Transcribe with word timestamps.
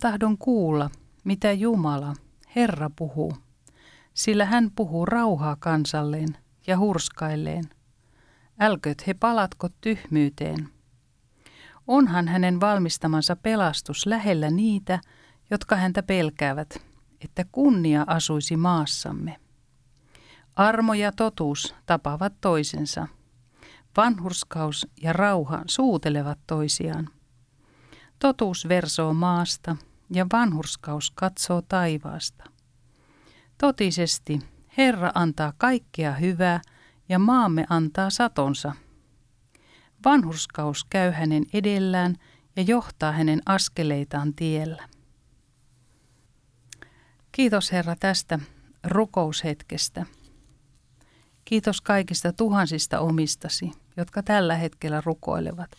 tahdon 0.00 0.38
kuulla, 0.38 0.90
mitä 1.24 1.52
Jumala, 1.52 2.14
Herra 2.56 2.90
puhuu, 2.96 3.34
sillä 4.14 4.44
hän 4.44 4.70
puhuu 4.76 5.06
rauhaa 5.06 5.56
kansalleen 5.60 6.36
ja 6.66 6.78
hurskailleen. 6.78 7.64
Älköt 8.60 9.06
he 9.06 9.14
palatko 9.14 9.68
tyhmyyteen. 9.80 10.68
Onhan 11.86 12.28
hänen 12.28 12.60
valmistamansa 12.60 13.36
pelastus 13.36 14.06
lähellä 14.06 14.50
niitä, 14.50 15.00
jotka 15.50 15.76
häntä 15.76 16.02
pelkäävät, 16.02 16.82
että 17.24 17.44
kunnia 17.52 18.04
asuisi 18.06 18.56
maassamme. 18.56 19.36
Armo 20.56 20.94
ja 20.94 21.12
totuus 21.12 21.74
tapavat 21.86 22.32
toisensa. 22.40 23.06
Vanhurskaus 23.96 24.86
ja 25.02 25.12
rauha 25.12 25.62
suutelevat 25.66 26.38
toisiaan. 26.46 27.08
Totuus 28.18 28.68
versoo 28.68 29.14
maasta 29.14 29.76
ja 30.10 30.26
vanhurskaus 30.32 31.10
katsoo 31.10 31.62
taivaasta. 31.62 32.44
Totisesti 33.58 34.40
Herra 34.76 35.10
antaa 35.14 35.52
kaikkea 35.58 36.14
hyvää 36.14 36.60
ja 37.08 37.18
maamme 37.18 37.66
antaa 37.68 38.10
satonsa. 38.10 38.72
Vanhurskaus 40.04 40.84
käy 40.84 41.10
hänen 41.10 41.46
edellään 41.52 42.16
ja 42.56 42.62
johtaa 42.62 43.12
hänen 43.12 43.42
askeleitaan 43.46 44.34
tiellä. 44.34 44.88
Kiitos 47.32 47.72
Herra 47.72 47.96
tästä 47.96 48.38
rukoushetkestä. 48.84 50.06
Kiitos 51.44 51.80
kaikista 51.80 52.32
tuhansista 52.32 53.00
omistasi, 53.00 53.72
jotka 53.96 54.22
tällä 54.22 54.54
hetkellä 54.54 55.02
rukoilevat. 55.04 55.70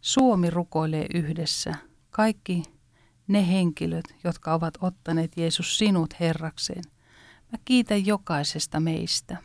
Suomi 0.00 0.50
rukoilee 0.50 1.06
yhdessä– 1.14 1.74
kaikki 2.10 2.62
ne 3.28 3.48
henkilöt, 3.48 4.04
jotka 4.24 4.54
ovat 4.54 4.74
ottaneet 4.80 5.36
Jeesus 5.36 5.78
sinut 5.78 6.20
Herrakseen. 6.20 6.84
Mä 7.52 7.58
kiitän 7.64 8.06
jokaisesta 8.06 8.80
meistä. 8.80 9.36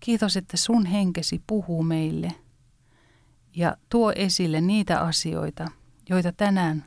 Kiitos, 0.00 0.36
että 0.36 0.56
sun 0.56 0.86
henkesi 0.86 1.42
puhuu 1.46 1.82
meille 1.82 2.32
ja 3.56 3.76
tuo 3.88 4.12
esille 4.16 4.60
niitä 4.60 5.00
asioita, 5.00 5.70
joita 6.08 6.32
tänään 6.32 6.84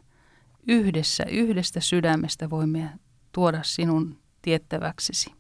yhdessä, 0.68 1.24
yhdestä 1.24 1.80
sydämestä 1.80 2.50
voimme 2.50 2.90
tuoda 3.32 3.64
sinun 3.64 4.20
tiettäväksesi. 4.42 5.36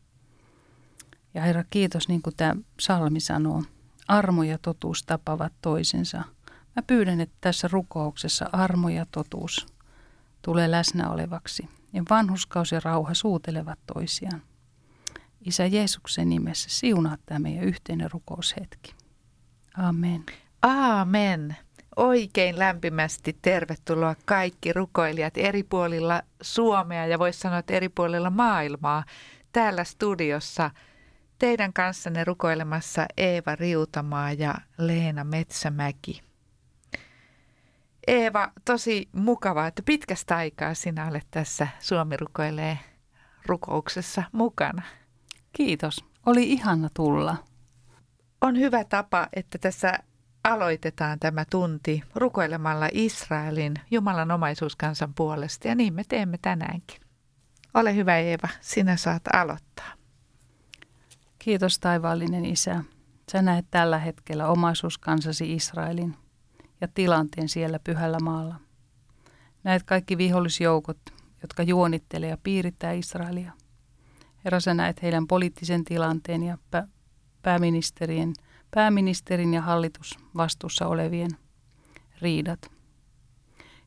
Ja 1.33 1.41
Herra, 1.41 1.63
kiitos, 1.69 2.07
niin 2.07 2.21
kuin 2.21 2.35
tämä 2.35 2.55
salmi 2.79 3.19
sanoo, 3.19 3.63
armo 4.07 4.43
ja 4.43 4.57
totuus 4.57 5.03
tapavat 5.03 5.53
toisensa– 5.61 6.23
Mä 6.75 6.81
pyydän, 6.81 7.21
että 7.21 7.35
tässä 7.41 7.67
rukouksessa 7.71 8.49
armo 8.51 8.89
ja 8.89 9.05
totuus 9.11 9.65
tulee 10.45 10.71
läsnä 10.71 11.09
olevaksi 11.09 11.69
ja 11.93 12.03
vanhuskaus 12.09 12.71
ja 12.71 12.79
rauha 12.83 13.13
suutelevat 13.13 13.79
toisiaan. 13.93 14.41
Isä 15.41 15.65
Jeesuksen 15.65 16.29
nimessä 16.29 16.69
siunaa 16.69 17.17
tämä 17.25 17.39
meidän 17.39 17.63
yhteinen 17.63 18.11
rukoushetki. 18.11 18.95
Amen. 19.77 20.23
Aamen. 20.61 21.57
Oikein 21.95 22.59
lämpimästi 22.59 23.37
tervetuloa 23.41 24.15
kaikki 24.25 24.73
rukoilijat 24.73 25.37
eri 25.37 25.63
puolilla 25.63 26.21
Suomea 26.41 27.05
ja 27.05 27.19
voisi 27.19 27.39
sanoa, 27.39 27.57
että 27.57 27.73
eri 27.73 27.89
puolilla 27.89 28.29
maailmaa 28.29 29.03
täällä 29.51 29.83
studiossa. 29.83 30.71
Teidän 31.39 31.73
kanssanne 31.73 32.23
rukoilemassa 32.23 33.05
Eeva 33.17 33.55
Riutamaa 33.55 34.31
ja 34.31 34.55
Leena 34.77 35.23
Metsämäki. 35.23 36.24
Eeva, 38.07 38.51
tosi 38.65 39.09
mukavaa, 39.11 39.67
että 39.67 39.81
pitkästä 39.81 40.37
aikaa 40.37 40.73
sinä 40.73 41.07
olet 41.07 41.27
tässä 41.31 41.67
Suomi 41.79 42.17
rukoilee 42.17 42.79
rukouksessa 43.45 44.23
mukana. 44.31 44.81
Kiitos. 45.53 46.05
Oli 46.25 46.51
ihana 46.51 46.89
tulla. 46.93 47.37
On 48.41 48.57
hyvä 48.57 48.83
tapa, 48.83 49.27
että 49.33 49.57
tässä 49.57 49.99
aloitetaan 50.43 51.19
tämä 51.19 51.45
tunti 51.49 52.03
rukoilemalla 52.15 52.89
Israelin 52.91 53.73
Jumalan 53.91 54.31
omaisuuskansan 54.31 55.13
puolesta 55.13 55.67
ja 55.67 55.75
niin 55.75 55.93
me 55.93 56.03
teemme 56.07 56.37
tänäänkin. 56.41 57.01
Ole 57.73 57.95
hyvä 57.95 58.17
Eeva, 58.17 58.47
sinä 58.61 58.97
saat 58.97 59.21
aloittaa. 59.33 59.91
Kiitos 61.39 61.79
taivaallinen 61.79 62.45
Isä. 62.45 62.83
Sä 63.31 63.41
näet 63.41 63.65
tällä 63.71 63.97
hetkellä 63.99 64.47
omaisuuskansasi 64.47 65.53
Israelin– 65.53 66.15
ja 66.81 66.87
tilanteen 66.93 67.49
siellä 67.49 67.79
pyhällä 67.79 68.17
maalla. 68.19 68.55
Näet 69.63 69.83
kaikki 69.83 70.17
vihollisjoukot, 70.17 70.97
jotka 71.41 71.63
juonittelee 71.63 72.29
ja 72.29 72.37
piirittää 72.43 72.91
Israelia. 72.91 73.51
Herra, 74.45 74.59
sä 74.59 74.73
näet 74.73 75.01
heidän 75.01 75.27
poliittisen 75.27 75.83
tilanteen 75.83 76.43
ja 76.43 76.57
pä- 76.75 76.87
pääministerien, 77.41 78.33
pääministerin 78.71 79.53
ja 79.53 79.61
hallitus 79.61 80.19
vastuussa 80.37 80.87
olevien 80.87 81.31
riidat. 82.21 82.71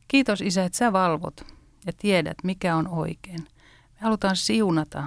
Kiitos 0.09 0.41
Isä, 0.41 0.65
että 0.65 0.79
sä 0.79 0.93
valvot 0.93 1.41
ja 1.87 1.93
tiedät, 1.97 2.37
mikä 2.45 2.77
on 2.77 2.89
oikein. 2.89 3.41
Me 3.95 4.01
halutaan 4.01 4.37
siunata 4.37 5.05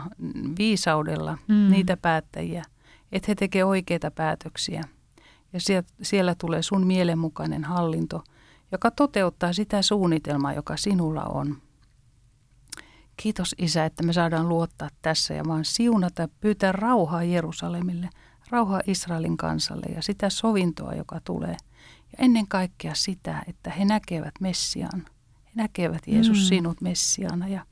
viisaudella 0.57 1.37
mm. 1.47 1.71
niitä 1.71 1.97
päättäjiä, 1.97 2.63
että 3.11 3.25
he 3.27 3.35
tekevät 3.35 3.65
oikeita 3.65 4.11
päätöksiä– 4.11 4.83
ja 5.53 5.59
siellä 6.01 6.35
tulee 6.35 6.61
sun 6.61 6.87
mielenmukainen 6.87 7.63
hallinto, 7.63 8.23
joka 8.71 8.91
toteuttaa 8.91 9.53
sitä 9.53 9.81
suunnitelmaa, 9.81 10.53
joka 10.53 10.77
sinulla 10.77 11.23
on. 11.23 11.61
Kiitos 13.17 13.55
Isä, 13.57 13.85
että 13.85 14.03
me 14.03 14.13
saadaan 14.13 14.49
luottaa 14.49 14.89
tässä 15.01 15.33
ja 15.33 15.43
vaan 15.47 15.65
siunata 15.65 16.21
ja 16.21 16.27
pyytää 16.27 16.71
rauhaa 16.71 17.23
Jerusalemille, 17.23 18.09
rauhaa 18.49 18.81
Israelin 18.87 19.37
kansalle 19.37 19.85
ja 19.95 20.01
sitä 20.01 20.29
sovintoa, 20.29 20.93
joka 20.93 21.21
tulee. 21.23 21.57
Ja 21.81 22.17
ennen 22.17 22.47
kaikkea 22.47 22.95
sitä, 22.95 23.43
että 23.47 23.69
he 23.69 23.85
näkevät 23.85 24.33
Messiaan. 24.39 25.05
He 25.45 25.51
näkevät 25.55 26.01
Jeesus 26.07 26.37
mm. 26.37 26.43
sinut 26.43 26.81
Messiaana 26.81 27.47
ja 27.47 27.65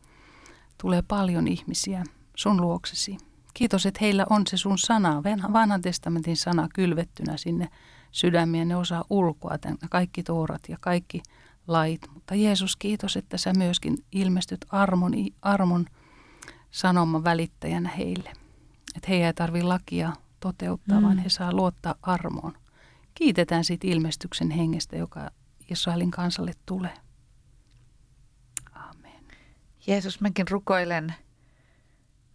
tulee 0.81 1.01
paljon 1.01 1.47
ihmisiä 1.47 2.03
sun 2.35 2.61
luoksesi. 2.61 3.17
Kiitos, 3.53 3.85
että 3.85 3.99
heillä 4.01 4.25
on 4.29 4.47
se 4.47 4.57
sun 4.57 4.77
sana, 4.77 5.23
vanhan 5.53 5.81
testamentin 5.81 6.37
sana 6.37 6.67
kylvettynä 6.73 7.37
sinne 7.37 7.69
sydämiin. 8.11 8.67
Ne 8.67 8.75
osaa 8.75 9.03
ulkoa 9.09 9.57
tämän, 9.57 9.77
kaikki 9.89 10.23
toorat 10.23 10.61
ja 10.69 10.77
kaikki 10.81 11.21
lait. 11.67 12.01
Mutta 12.13 12.35
Jeesus, 12.35 12.75
kiitos, 12.75 13.17
että 13.17 13.37
sä 13.37 13.53
myöskin 13.53 13.97
ilmestyt 14.11 14.65
armon, 14.69 15.13
armon 15.41 15.85
sanoman 16.71 17.23
välittäjänä 17.23 17.89
heille. 17.89 18.33
Että 18.95 19.07
he 19.09 19.15
ei 19.15 19.33
tarvitse 19.33 19.67
lakia 19.67 20.13
toteuttaa, 20.39 20.99
mm. 20.99 21.05
vaan 21.05 21.17
he 21.17 21.29
saa 21.29 21.53
luottaa 21.53 21.95
armoon. 22.01 22.53
Kiitetään 23.13 23.63
siitä 23.63 23.87
ilmestyksen 23.87 24.51
hengestä, 24.51 24.97
joka 24.97 25.29
Israelin 25.69 26.11
kansalle 26.11 26.53
tulee. 26.65 26.93
Amen. 28.73 29.23
Jeesus, 29.87 30.21
mäkin 30.21 30.47
rukoilen– 30.47 31.13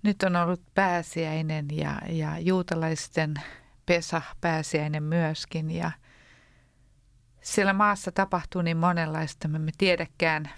nyt 0.05 0.23
on 0.23 0.37
ollut 0.37 0.63
pääsiäinen 0.75 1.67
ja, 1.73 2.01
ja 2.09 2.39
juutalaisten 2.39 3.35
pesa 3.87 4.23
pääsiäinen 4.41 5.03
myöskin 5.03 5.71
ja 5.71 5.91
siellä 7.41 7.73
maassa 7.73 8.13
tapahtuu 8.13 8.63
niin 8.63 8.77
monenlaista, 8.77 9.49
me 9.49 9.57
emme 9.57 9.71
tiedäkään, 9.79 10.51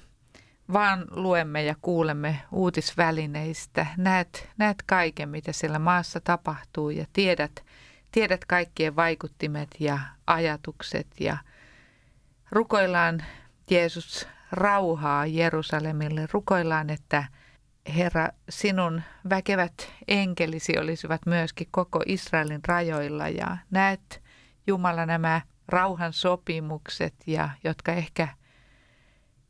vaan 0.72 1.04
luemme 1.10 1.64
ja 1.64 1.74
kuulemme 1.82 2.42
uutisvälineistä. 2.52 3.86
Näet, 3.96 4.48
näet 4.58 4.82
kaiken, 4.86 5.28
mitä 5.28 5.52
siellä 5.52 5.78
maassa 5.78 6.20
tapahtuu 6.20 6.90
ja 6.90 7.06
tiedät, 7.12 7.64
tiedät 8.12 8.44
kaikkien 8.44 8.96
vaikuttimet 8.96 9.68
ja 9.80 9.98
ajatukset 10.26 11.06
ja 11.20 11.36
rukoillaan 12.50 13.24
Jeesus 13.70 14.28
rauhaa 14.52 15.26
Jerusalemille. 15.26 16.28
Rukoillaan, 16.32 16.90
että 16.90 17.24
Herra, 17.94 18.28
sinun 18.48 19.02
väkevät 19.30 19.92
enkelisi 20.08 20.78
olisivat 20.78 21.26
myöskin 21.26 21.68
koko 21.70 22.02
Israelin 22.06 22.60
rajoilla 22.68 23.28
ja 23.28 23.56
näet 23.70 24.22
Jumala 24.66 25.06
nämä 25.06 25.40
rauhan 25.68 26.12
sopimukset, 26.12 27.14
ja, 27.26 27.50
jotka 27.64 27.92
ehkä, 27.92 28.28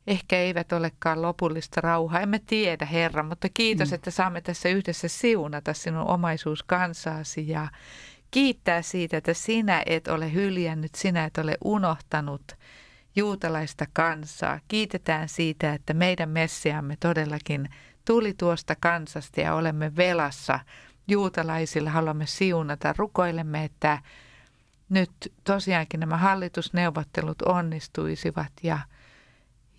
ehkä 0.07 0.37
eivät 0.37 0.73
olekaan 0.73 1.21
lopullista 1.21 1.81
rauhaa. 1.81 2.19
Emme 2.19 2.39
tiedä, 2.39 2.85
Herra, 2.85 3.23
mutta 3.23 3.47
kiitos, 3.53 3.89
mm. 3.89 3.95
että 3.95 4.11
saamme 4.11 4.41
tässä 4.41 4.69
yhdessä 4.69 5.07
siunata 5.07 5.73
sinun 5.73 6.07
omaisuuskansaasi 6.07 7.49
ja 7.49 7.67
kiittää 8.31 8.81
siitä, 8.81 9.17
että 9.17 9.33
sinä 9.33 9.83
et 9.85 10.07
ole 10.07 10.33
hyljännyt, 10.33 10.95
sinä 10.95 11.25
et 11.25 11.37
ole 11.37 11.57
unohtanut 11.63 12.57
juutalaista 13.15 13.85
kansaa. 13.93 14.59
Kiitetään 14.67 15.29
siitä, 15.29 15.73
että 15.73 15.93
meidän 15.93 16.29
Messiamme 16.29 16.97
todellakin 16.99 17.69
tuli 18.07 18.33
tuosta 18.33 18.75
kansasta 18.79 19.41
ja 19.41 19.55
olemme 19.55 19.95
velassa 19.95 20.59
juutalaisille. 21.07 21.89
Haluamme 21.89 22.25
siunata, 22.25 22.93
rukoilemme, 22.97 23.63
että 23.63 24.01
nyt 24.89 25.11
tosiaankin 25.43 25.99
nämä 25.99 26.17
hallitusneuvottelut 26.17 27.41
onnistuisivat 27.41 28.51
ja, 28.63 28.79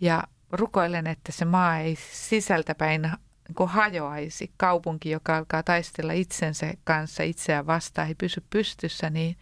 ja 0.00 0.22
rukoilen, 0.52 1.06
että 1.06 1.32
se 1.32 1.44
maa 1.44 1.78
ei 1.78 1.96
sisältäpäin 2.12 3.02
niin 3.02 3.68
hajoaisi. 3.68 4.52
Kaupunki, 4.56 5.10
joka 5.10 5.36
alkaa 5.36 5.62
taistella 5.62 6.12
itsensä 6.12 6.72
kanssa 6.84 7.22
itseään 7.22 7.66
vastaan, 7.66 8.08
ei 8.08 8.14
pysy 8.14 8.42
pystyssä, 8.50 9.10
niin 9.10 9.36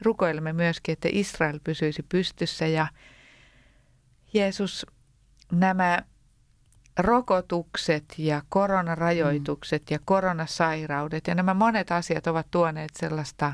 rukoilemme 0.00 0.52
myöskin, 0.52 0.92
että 0.92 1.08
Israel 1.12 1.60
pysyisi 1.64 2.02
pystyssä 2.08 2.66
ja 2.66 2.86
Jeesus, 4.34 4.86
nämä 5.52 6.02
rokotukset 6.98 8.04
ja 8.18 8.42
koronarajoitukset 8.48 9.82
mm. 9.82 9.86
ja 9.94 9.98
koronasairaudet 10.04 11.26
ja 11.26 11.34
nämä 11.34 11.54
monet 11.54 11.92
asiat 11.92 12.26
ovat 12.26 12.46
tuoneet 12.50 12.90
sellaista 12.96 13.52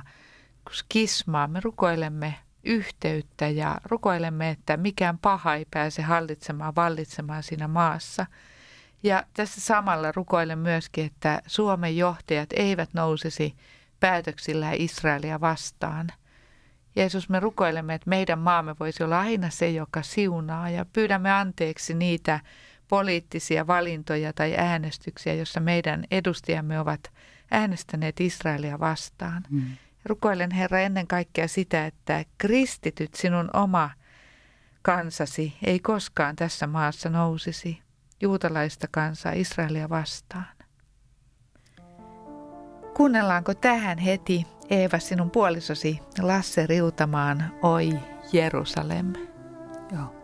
skismaa. 0.70 1.46
Me 1.48 1.60
rukoilemme 1.60 2.34
yhteyttä 2.64 3.48
ja 3.48 3.76
rukoilemme, 3.84 4.50
että 4.50 4.76
mikään 4.76 5.18
paha 5.18 5.54
ei 5.54 5.66
pääse 5.70 6.02
hallitsemaan, 6.02 6.74
vallitsemaan 6.76 7.42
siinä 7.42 7.68
maassa. 7.68 8.26
Ja 9.02 9.24
tässä 9.34 9.60
samalla 9.60 10.12
rukoilen 10.12 10.58
myöskin, 10.58 11.06
että 11.06 11.42
Suomen 11.46 11.96
johtajat 11.96 12.48
eivät 12.52 12.88
nousisi 12.94 13.54
päätöksillä 14.00 14.72
Israelia 14.72 15.40
vastaan. 15.40 16.08
Jeesus, 16.96 17.28
me 17.28 17.40
rukoilemme, 17.40 17.94
että 17.94 18.10
meidän 18.10 18.38
maamme 18.38 18.76
voisi 18.80 19.04
olla 19.04 19.20
aina 19.20 19.50
se, 19.50 19.70
joka 19.70 20.02
siunaa 20.02 20.70
ja 20.70 20.84
pyydämme 20.84 21.32
anteeksi 21.32 21.94
niitä 21.94 22.40
poliittisia 22.88 23.66
valintoja 23.66 24.32
tai 24.32 24.54
äänestyksiä, 24.56 25.34
jossa 25.34 25.60
meidän 25.60 26.04
edustajamme 26.10 26.80
ovat 26.80 27.00
äänestäneet 27.50 28.20
Israelia 28.20 28.78
vastaan. 28.78 29.42
Mm. 29.50 29.62
Rukoilen 30.04 30.50
Herra 30.50 30.80
ennen 30.80 31.06
kaikkea 31.06 31.48
sitä, 31.48 31.86
että 31.86 32.24
kristityt 32.38 33.14
sinun 33.14 33.50
oma 33.52 33.90
kansasi 34.82 35.56
ei 35.66 35.80
koskaan 35.80 36.36
tässä 36.36 36.66
maassa 36.66 37.10
nousisi 37.10 37.82
juutalaista 38.20 38.86
kansaa 38.90 39.32
Israelia 39.32 39.88
vastaan. 39.88 40.58
Kuunnellaanko 42.96 43.54
tähän 43.54 43.98
heti 43.98 44.46
Eeva 44.70 44.98
sinun 44.98 45.30
puolisosi 45.30 46.00
Lasse 46.20 46.66
Riutamaan 46.66 47.52
Oi 47.62 47.90
Jerusalem? 48.32 49.12
Joo. 49.92 50.17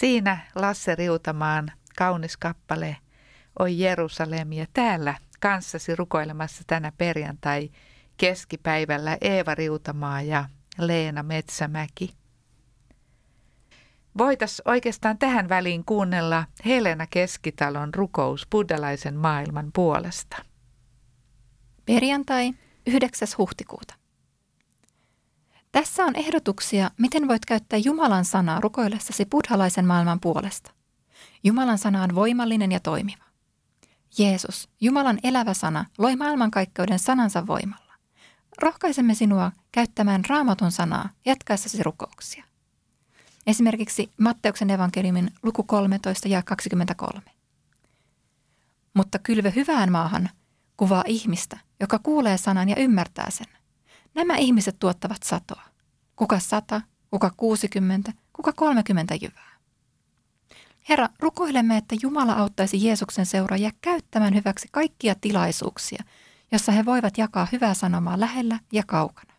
Siinä 0.00 0.38
Lasse 0.54 0.94
Riutamaan 0.94 1.72
kaunis 1.96 2.36
kappale 2.36 2.96
Oi 3.58 3.78
Jerusalem 3.78 4.52
ja 4.52 4.66
täällä 4.72 5.14
kanssasi 5.40 5.96
rukoilemassa 5.96 6.64
tänä 6.66 6.92
perjantai 6.98 7.70
keskipäivällä 8.16 9.18
Eeva 9.20 9.54
Riutamaa 9.54 10.22
ja 10.22 10.44
Leena 10.78 11.22
Metsämäki. 11.22 12.14
Voitais 14.18 14.62
oikeastaan 14.64 15.18
tähän 15.18 15.48
väliin 15.48 15.84
kuunnella 15.84 16.44
Helena 16.66 17.06
Keskitalon 17.06 17.94
rukous 17.94 18.46
buddhalaisen 18.50 19.16
maailman 19.16 19.70
puolesta. 19.74 20.36
Perjantai 21.86 22.52
9. 22.86 23.28
huhtikuuta. 23.38 23.99
Tässä 25.72 26.04
on 26.04 26.16
ehdotuksia, 26.16 26.90
miten 26.98 27.28
voit 27.28 27.44
käyttää 27.44 27.78
Jumalan 27.78 28.24
sanaa 28.24 28.60
rukoillessasi 28.60 29.26
buddhalaisen 29.26 29.86
maailman 29.86 30.20
puolesta. 30.20 30.70
Jumalan 31.44 31.78
sana 31.78 32.02
on 32.02 32.14
voimallinen 32.14 32.72
ja 32.72 32.80
toimiva. 32.80 33.24
Jeesus, 34.18 34.68
Jumalan 34.80 35.18
elävä 35.22 35.54
sana, 35.54 35.84
loi 35.98 36.16
maailmankaikkeuden 36.16 36.98
sanansa 36.98 37.46
voimalla. 37.46 37.94
Rohkaisemme 38.62 39.14
sinua 39.14 39.52
käyttämään 39.72 40.24
raamatun 40.28 40.72
sanaa 40.72 41.08
jatkaessasi 41.26 41.82
rukouksia. 41.82 42.44
Esimerkiksi 43.46 44.10
Matteuksen 44.20 44.70
evankeliumin 44.70 45.30
luku 45.42 45.62
13 45.62 46.28
ja 46.28 46.42
23. 46.42 47.22
Mutta 48.94 49.18
kylvö 49.18 49.50
hyvään 49.50 49.92
maahan 49.92 50.30
kuvaa 50.76 51.04
ihmistä, 51.06 51.58
joka 51.80 51.98
kuulee 51.98 52.36
sanan 52.36 52.68
ja 52.68 52.76
ymmärtää 52.76 53.30
sen. 53.30 53.59
Nämä 54.20 54.36
ihmiset 54.36 54.78
tuottavat 54.78 55.22
satoa. 55.22 55.62
Kuka 56.16 56.38
sata, 56.38 56.80
kuka 57.10 57.30
60, 57.36 58.12
kuka 58.32 58.52
30 58.52 59.14
jyvää. 59.14 59.56
Herra, 60.88 61.08
rukoilemme, 61.18 61.76
että 61.76 61.96
Jumala 62.02 62.32
auttaisi 62.32 62.84
Jeesuksen 62.86 63.26
seuraajia 63.26 63.70
käyttämään 63.80 64.34
hyväksi 64.34 64.68
kaikkia 64.72 65.14
tilaisuuksia, 65.20 66.04
jossa 66.52 66.72
he 66.72 66.84
voivat 66.84 67.18
jakaa 67.18 67.48
hyvää 67.52 67.74
sanomaa 67.74 68.20
lähellä 68.20 68.58
ja 68.72 68.82
kaukana. 68.86 69.34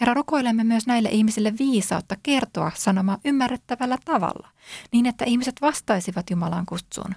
Herra, 0.00 0.14
rukoilemme 0.14 0.64
myös 0.64 0.86
näille 0.86 1.08
ihmisille 1.08 1.52
viisautta 1.58 2.16
kertoa 2.22 2.72
sanomaa 2.74 3.18
ymmärrettävällä 3.24 3.98
tavalla, 4.04 4.48
niin 4.92 5.06
että 5.06 5.24
ihmiset 5.24 5.56
vastaisivat 5.60 6.30
Jumalan 6.30 6.66
kutsuun. 6.66 7.14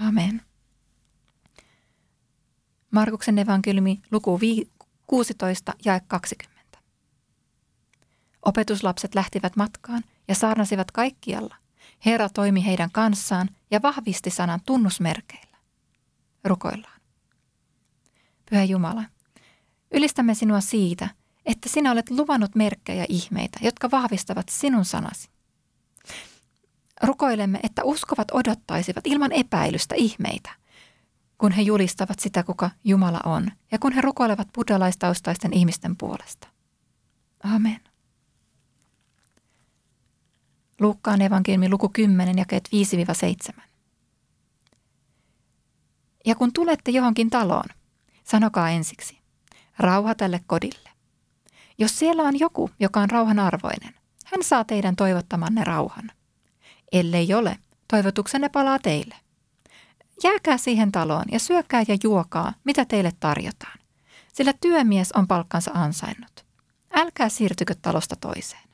Amen. 0.00 0.42
Markuksen 2.90 3.38
evankeliumi 3.38 4.00
luku 4.10 4.40
16 5.08 5.72
ja 5.84 6.00
20. 6.08 6.78
Opetuslapset 8.42 9.14
lähtivät 9.14 9.56
matkaan 9.56 10.02
ja 10.28 10.34
saarnasivat 10.34 10.90
kaikkialla. 10.90 11.56
Herra 12.06 12.28
toimi 12.28 12.66
heidän 12.66 12.90
kanssaan 12.92 13.50
ja 13.70 13.82
vahvisti 13.82 14.30
sanan 14.30 14.60
tunnusmerkeillä. 14.66 15.56
Rukoillaan. 16.44 17.00
Pyhä 18.50 18.64
Jumala, 18.64 19.04
ylistämme 19.90 20.34
sinua 20.34 20.60
siitä, 20.60 21.08
että 21.46 21.68
sinä 21.68 21.92
olet 21.92 22.10
luvannut 22.10 22.54
merkkejä 22.54 23.06
ihmeitä, 23.08 23.58
jotka 23.62 23.90
vahvistavat 23.90 24.48
sinun 24.48 24.84
sanasi. 24.84 25.28
Rukoilemme, 27.02 27.60
että 27.62 27.84
uskovat 27.84 28.28
odottaisivat 28.32 29.06
ilman 29.06 29.32
epäilystä 29.32 29.94
ihmeitä, 29.94 30.50
kun 31.38 31.52
he 31.52 31.62
julistavat 31.62 32.18
sitä, 32.18 32.42
kuka 32.42 32.70
Jumala 32.84 33.20
on, 33.24 33.52
ja 33.72 33.78
kun 33.78 33.92
he 33.92 34.00
rukoilevat 34.00 34.48
buddhalaistaustaisten 34.54 35.52
ihmisten 35.52 35.96
puolesta. 35.96 36.48
Amen. 37.44 37.80
Luukkaan 40.80 41.22
evankeliumi 41.22 41.68
luku 41.68 41.88
10, 41.88 42.38
jakeet 42.38 42.68
5-7. 43.56 43.60
Ja 46.26 46.34
kun 46.34 46.52
tulette 46.52 46.90
johonkin 46.90 47.30
taloon, 47.30 47.68
sanokaa 48.24 48.70
ensiksi, 48.70 49.18
rauha 49.78 50.14
tälle 50.14 50.40
kodille. 50.46 50.90
Jos 51.78 51.98
siellä 51.98 52.22
on 52.22 52.38
joku, 52.38 52.70
joka 52.80 53.00
on 53.00 53.10
rauhan 53.10 53.38
arvoinen, 53.38 53.94
hän 54.24 54.42
saa 54.42 54.64
teidän 54.64 54.96
toivottamanne 54.96 55.64
rauhan. 55.64 56.10
Ellei 56.92 57.34
ole, 57.34 57.58
toivotuksenne 57.88 58.48
palaa 58.48 58.78
teille. 58.78 59.14
Jääkää 60.24 60.58
siihen 60.58 60.92
taloon 60.92 61.24
ja 61.32 61.38
syökää 61.38 61.82
ja 61.88 61.96
juokaa, 62.02 62.52
mitä 62.64 62.84
teille 62.84 63.12
tarjotaan, 63.20 63.78
sillä 64.32 64.52
työmies 64.60 65.12
on 65.12 65.28
palkkansa 65.28 65.70
ansainnut. 65.74 66.46
Älkää 66.94 67.28
siirtykö 67.28 67.74
talosta 67.82 68.16
toiseen. 68.16 68.68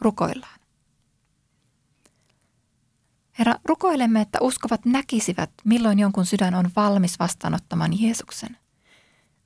Rukoillaan. 0.00 0.60
Herra, 3.38 3.54
rukoilemme, 3.64 4.20
että 4.20 4.38
uskovat 4.40 4.84
näkisivät, 4.84 5.50
milloin 5.64 5.98
jonkun 5.98 6.26
sydän 6.26 6.54
on 6.54 6.70
valmis 6.76 7.18
vastaanottamaan 7.18 8.02
Jeesuksen. 8.02 8.56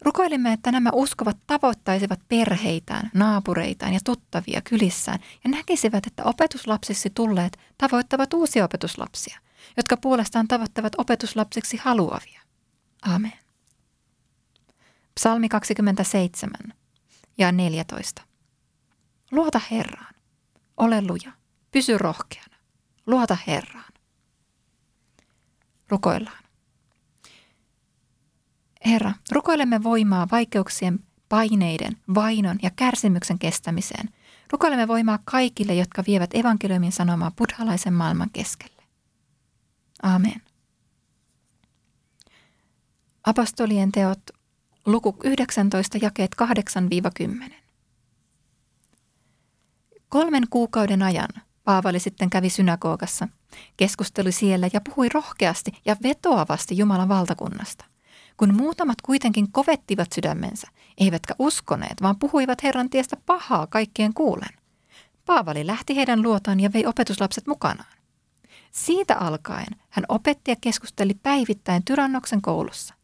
Rukoilimme, 0.02 0.52
että 0.52 0.72
nämä 0.72 0.90
uskovat 0.92 1.36
tavoittaisivat 1.46 2.20
perheitään, 2.28 3.10
naapureitaan 3.14 3.94
ja 3.94 4.00
tuttavia 4.04 4.60
kylissään 4.60 5.18
ja 5.44 5.50
näkisivät, 5.50 6.06
että 6.06 6.24
opetuslapsiksi 6.24 7.10
tulleet 7.10 7.58
tavoittavat 7.78 8.34
uusia 8.34 8.64
opetuslapsia, 8.64 9.38
jotka 9.76 9.96
puolestaan 9.96 10.48
tavoittavat 10.48 10.92
opetuslapsiksi 10.98 11.76
haluavia. 11.76 12.40
Amen. 13.02 13.32
Psalmi 15.14 15.48
27 15.48 16.52
ja 17.38 17.52
14. 17.52 18.22
Luota 19.30 19.60
Herraan. 19.70 20.14
Ole 20.76 21.02
luja. 21.02 21.32
Pysy 21.72 21.98
rohkeana. 21.98 22.56
Luota 23.06 23.36
Herraan. 23.46 23.92
Rukoillaan. 25.88 26.44
Herra, 28.86 29.12
rukoilemme 29.32 29.82
voimaa 29.82 30.26
vaikeuksien, 30.32 30.98
paineiden, 31.28 31.96
vainon 32.14 32.58
ja 32.62 32.70
kärsimyksen 32.76 33.38
kestämiseen. 33.38 34.08
Rukoilemme 34.52 34.88
voimaa 34.88 35.18
kaikille, 35.24 35.74
jotka 35.74 36.04
vievät 36.06 36.34
evankeliumin 36.34 36.92
sanomaa 36.92 37.30
buddhalaisen 37.30 37.92
maailman 37.92 38.30
keskelle. 38.32 38.75
Amen. 40.02 40.42
Apostolien 43.24 43.92
teot, 43.92 44.20
luku 44.86 45.16
19, 45.24 45.98
jakeet 46.02 46.30
8-10. 47.48 47.52
Kolmen 50.08 50.44
kuukauden 50.50 51.02
ajan 51.02 51.28
Paavali 51.66 52.00
sitten 52.00 52.30
kävi 52.30 52.50
synagogassa, 52.50 53.28
keskusteli 53.76 54.32
siellä 54.32 54.68
ja 54.72 54.80
puhui 54.80 55.08
rohkeasti 55.08 55.72
ja 55.84 55.96
vetoavasti 56.02 56.78
Jumalan 56.78 57.08
valtakunnasta. 57.08 57.84
Kun 58.36 58.54
muutamat 58.54 59.02
kuitenkin 59.02 59.52
kovettivat 59.52 60.12
sydämensä, 60.12 60.68
eivätkä 60.98 61.34
uskoneet, 61.38 62.02
vaan 62.02 62.18
puhuivat 62.18 62.62
Herran 62.62 62.90
tiestä 62.90 63.16
pahaa 63.26 63.66
kaikkien 63.66 64.14
kuulen. 64.14 64.48
Paavali 65.26 65.66
lähti 65.66 65.96
heidän 65.96 66.22
luotaan 66.22 66.60
ja 66.60 66.72
vei 66.72 66.86
opetuslapset 66.86 67.46
mukanaan. 67.46 67.95
Siitä 68.76 69.16
alkaen 69.16 69.76
hän 69.90 70.04
opetti 70.08 70.50
ja 70.50 70.56
keskusteli 70.60 71.14
päivittäin 71.14 71.84
Tyrannoksen 71.84 72.42
koulussa. 72.42 72.94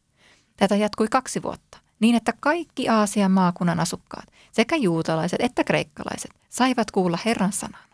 Tätä 0.57 0.75
jatkui 0.75 1.07
kaksi 1.07 1.43
vuotta, 1.43 1.77
niin 1.99 2.15
että 2.15 2.33
kaikki 2.39 2.89
Aasian 2.89 3.31
maakunnan 3.31 3.79
asukkaat, 3.79 4.25
sekä 4.51 4.75
juutalaiset 4.75 5.41
että 5.41 5.63
kreikkalaiset, 5.63 6.31
saivat 6.49 6.91
kuulla 6.91 7.19
Herran 7.25 7.53
sanan. 7.53 7.89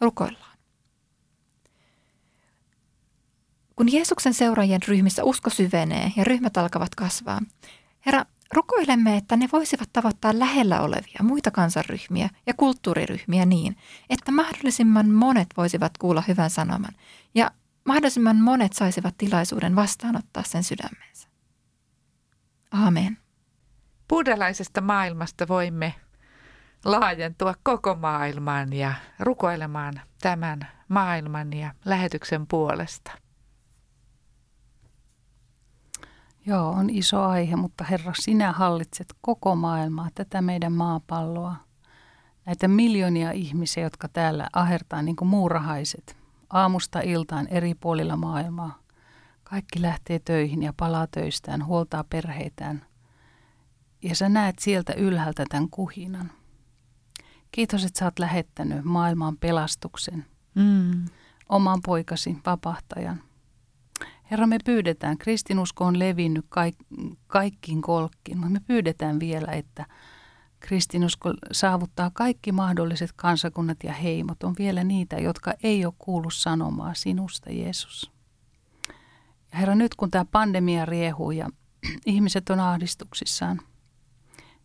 Rukoillaan. 0.00 0.58
Kun 3.76 3.92
Jeesuksen 3.92 4.34
seuraajien 4.34 4.82
ryhmissä 4.88 5.24
usko 5.24 5.50
syvenee 5.50 6.12
ja 6.16 6.24
ryhmät 6.24 6.56
alkavat 6.56 6.94
kasvaa, 6.94 7.40
Herra, 8.06 8.24
rukoilemme, 8.52 9.16
että 9.16 9.36
ne 9.36 9.48
voisivat 9.52 9.88
tavoittaa 9.92 10.38
lähellä 10.38 10.80
olevia 10.80 11.20
muita 11.22 11.50
kansanryhmiä 11.50 12.28
ja 12.46 12.54
kulttuuriryhmiä 12.54 13.46
niin, 13.46 13.76
että 14.10 14.32
mahdollisimman 14.32 15.10
monet 15.10 15.48
voisivat 15.56 15.98
kuulla 15.98 16.22
hyvän 16.28 16.50
sanoman 16.50 16.92
ja 17.34 17.50
mahdollisimman 17.84 18.36
monet 18.36 18.72
saisivat 18.72 19.14
tilaisuuden 19.18 19.76
vastaanottaa 19.76 20.42
sen 20.42 20.64
sydämensä. 20.64 21.28
Amen. 22.70 23.18
Buddhalaisesta 24.08 24.80
maailmasta 24.80 25.48
voimme 25.48 25.94
laajentua 26.84 27.54
koko 27.62 27.94
maailmaan 27.94 28.72
ja 28.72 28.94
rukoilemaan 29.18 30.00
tämän 30.20 30.68
maailman 30.88 31.52
ja 31.52 31.74
lähetyksen 31.84 32.46
puolesta. 32.46 33.21
Joo, 36.46 36.70
on 36.70 36.90
iso 36.90 37.22
aihe, 37.22 37.56
mutta 37.56 37.84
Herra, 37.84 38.12
sinä 38.18 38.52
hallitset 38.52 39.14
koko 39.20 39.54
maailmaa, 39.56 40.08
tätä 40.14 40.42
meidän 40.42 40.72
maapalloa. 40.72 41.56
Näitä 42.46 42.68
miljoonia 42.68 43.30
ihmisiä, 43.30 43.82
jotka 43.82 44.08
täällä 44.08 44.48
ahertaa 44.52 45.02
niin 45.02 45.16
kuin 45.16 45.28
muurahaiset, 45.28 46.16
aamusta 46.50 47.00
iltaan 47.00 47.46
eri 47.50 47.74
puolilla 47.74 48.16
maailmaa. 48.16 48.78
Kaikki 49.44 49.82
lähtee 49.82 50.18
töihin 50.18 50.62
ja 50.62 50.72
palaa 50.76 51.06
töistään, 51.06 51.66
huoltaa 51.66 52.04
perheitään. 52.04 52.86
Ja 54.02 54.16
sä 54.16 54.28
näet 54.28 54.58
sieltä 54.58 54.92
ylhäältä 54.92 55.44
tämän 55.48 55.70
kuhinan. 55.70 56.32
Kiitos, 57.52 57.84
että 57.84 57.98
sä 57.98 58.04
oot 58.04 58.18
lähettänyt 58.18 58.84
maailman 58.84 59.36
pelastuksen. 59.36 60.26
Mm. 60.54 61.04
Oman 61.48 61.80
poikasi, 61.82 62.36
vapahtajan– 62.46 63.22
Herra, 64.30 64.46
me 64.46 64.58
pyydetään, 64.64 65.18
kristinusko 65.18 65.84
on 65.84 65.98
levinnyt 65.98 66.46
kaik, 66.48 66.76
kaikkiin 67.26 67.82
kolkkiin, 67.82 68.38
mutta 68.38 68.52
me 68.52 68.60
pyydetään 68.66 69.20
vielä, 69.20 69.52
että 69.52 69.86
kristinusko 70.60 71.34
saavuttaa 71.52 72.10
kaikki 72.14 72.52
mahdolliset 72.52 73.10
kansakunnat 73.16 73.78
ja 73.84 73.92
heimot. 73.92 74.42
On 74.42 74.54
vielä 74.58 74.84
niitä, 74.84 75.16
jotka 75.16 75.54
ei 75.62 75.84
ole 75.84 75.94
kuullut 75.98 76.34
sanomaa 76.34 76.94
sinusta, 76.94 77.50
Jeesus. 77.50 78.12
Ja 79.52 79.58
Herra, 79.58 79.74
nyt 79.74 79.94
kun 79.94 80.10
tämä 80.10 80.24
pandemia 80.24 80.86
riehuu 80.86 81.30
ja 81.30 81.48
ihmiset 82.06 82.50
on 82.50 82.60
ahdistuksissaan, 82.60 83.60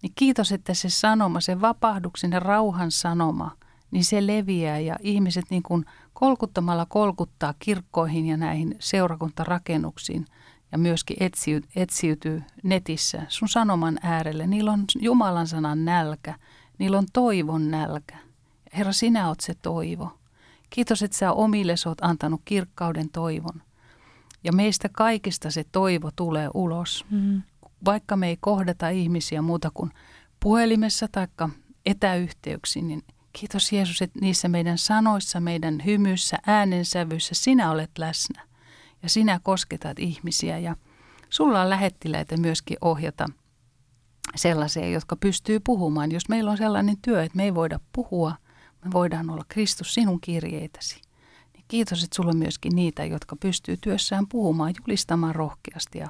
niin 0.01 0.11
kiitos, 0.15 0.51
että 0.51 0.73
se 0.73 0.89
sanoma, 0.89 1.41
se 1.41 1.61
vapahduksen 1.61 2.31
ja 2.31 2.39
rauhan 2.39 2.91
sanoma, 2.91 3.51
niin 3.91 4.05
se 4.05 4.27
leviää 4.27 4.79
ja 4.79 4.95
ihmiset 5.01 5.45
niin 5.49 5.63
kuin 5.63 5.85
kolkuttamalla 6.19 6.85
kolkuttaa 6.85 7.53
kirkkoihin 7.59 8.25
ja 8.25 8.37
näihin 8.37 8.75
seurakuntarakennuksiin 8.79 10.25
ja 10.71 10.77
myöskin 10.77 11.17
etsiytyy, 11.19 11.69
etsiytyy 11.75 12.43
netissä 12.63 13.21
sun 13.27 13.49
sanoman 13.49 13.99
äärelle. 14.01 14.47
Niillä 14.47 14.71
on 14.71 14.85
Jumalan 14.99 15.47
sanan 15.47 15.85
nälkä, 15.85 16.35
niillä 16.77 16.97
on 16.97 17.05
toivon 17.13 17.71
nälkä. 17.71 18.17
Herra, 18.73 18.93
sinä 18.93 19.27
oot 19.27 19.39
se 19.39 19.53
toivo. 19.61 20.17
Kiitos, 20.69 21.03
että 21.03 21.17
sä 21.17 21.31
omille 21.31 21.75
oot 21.85 21.97
antanut 22.01 22.41
kirkkauden 22.45 23.09
toivon. 23.09 23.61
Ja 24.43 24.53
meistä 24.53 24.89
kaikista 24.89 25.51
se 25.51 25.65
toivo 25.71 26.09
tulee 26.15 26.49
ulos. 26.53 27.05
Mm. 27.09 27.41
Vaikka 27.85 28.15
me 28.15 28.27
ei 28.27 28.37
kohdata 28.39 28.89
ihmisiä 28.89 29.41
muuta 29.41 29.71
kuin 29.73 29.91
puhelimessa 30.39 31.07
tai 31.11 31.27
etäyhteyksiin, 31.85 32.87
niin 32.87 33.03
kiitos 33.33 33.71
Jeesus, 33.71 34.01
että 34.01 34.19
niissä 34.19 34.47
meidän 34.47 34.77
sanoissa, 34.77 35.39
meidän 35.39 35.85
hymyssä, 35.85 36.37
äänensävyssä 36.47 37.35
sinä 37.35 37.71
olet 37.71 37.97
läsnä. 37.97 38.47
Ja 39.03 39.09
sinä 39.09 39.39
kosketat 39.43 39.99
ihmisiä 39.99 40.57
ja 40.57 40.75
sulla 41.29 41.61
on 41.61 41.69
lähettiläitä 41.69 42.37
myöskin 42.37 42.77
ohjata 42.81 43.25
sellaisia, 44.35 44.89
jotka 44.89 45.15
pystyy 45.15 45.59
puhumaan. 45.59 46.11
Jos 46.11 46.29
meillä 46.29 46.51
on 46.51 46.57
sellainen 46.57 46.97
työ, 47.01 47.23
että 47.23 47.35
me 47.35 47.43
ei 47.43 47.55
voida 47.55 47.79
puhua, 47.93 48.35
me 48.85 48.91
voidaan 48.91 49.29
olla 49.29 49.45
Kristus 49.47 49.93
sinun 49.93 50.21
kirjeitäsi. 50.21 51.01
Niin 51.53 51.65
kiitos, 51.67 52.03
että 52.03 52.15
sulla 52.15 52.29
on 52.29 52.37
myöskin 52.37 52.75
niitä, 52.75 53.05
jotka 53.05 53.35
pystyy 53.35 53.77
työssään 53.77 54.27
puhumaan, 54.27 54.73
julistamaan 54.79 55.35
rohkeasti 55.35 55.99
ja 55.99 56.07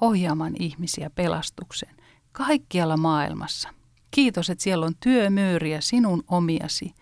ohjaamaan 0.00 0.54
ihmisiä 0.58 1.10
pelastukseen 1.10 1.96
kaikkialla 2.32 2.96
maailmassa. 2.96 3.68
Kiitos, 4.14 4.50
että 4.50 4.64
siellä 4.64 4.86
on 4.86 4.94
työmyyriä 5.00 5.80
sinun 5.80 6.24
omiasi 6.28 6.94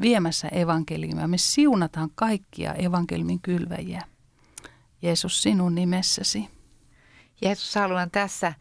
viemässä 0.00 0.48
evankeliumia. 0.48 1.28
Me 1.28 1.38
siunataan 1.38 2.10
kaikkia 2.14 2.74
evankeliumin 2.74 3.40
kylväjiä. 3.40 4.02
Jeesus, 5.02 5.42
sinun 5.42 5.74
nimessäsi. 5.74 6.48
Jeesus, 7.42 7.74
haluan 7.74 8.10
tässä 8.10 8.54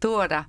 tuoda 0.00 0.44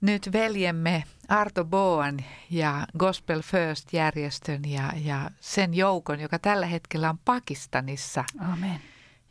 nyt 0.00 0.32
veljemme 0.32 1.04
Arto 1.28 1.64
Boan 1.64 2.24
ja 2.50 2.86
Gospel 2.98 3.42
First-järjestön 3.42 4.62
ja, 4.66 4.92
ja 5.04 5.30
sen 5.40 5.74
joukon, 5.74 6.20
joka 6.20 6.38
tällä 6.38 6.66
hetkellä 6.66 7.10
on 7.10 7.18
Pakistanissa 7.24 8.24
Amen. 8.52 8.80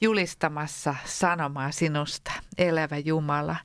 julistamassa 0.01 0.95
sanomaa 1.05 1.71
sinusta, 1.71 2.31
elävä 2.57 2.97
Jumala. 2.97 3.55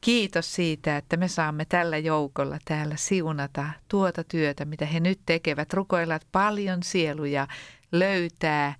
Kiitos 0.00 0.54
siitä, 0.54 0.96
että 0.96 1.16
me 1.16 1.28
saamme 1.28 1.64
tällä 1.64 1.98
joukolla 1.98 2.58
täällä 2.64 2.96
siunata 2.96 3.64
tuota 3.88 4.24
työtä, 4.24 4.64
mitä 4.64 4.86
he 4.86 5.00
nyt 5.00 5.20
tekevät. 5.26 5.72
Rukoilat 5.72 6.26
paljon 6.32 6.82
sieluja 6.82 7.48
löytää 7.92 8.74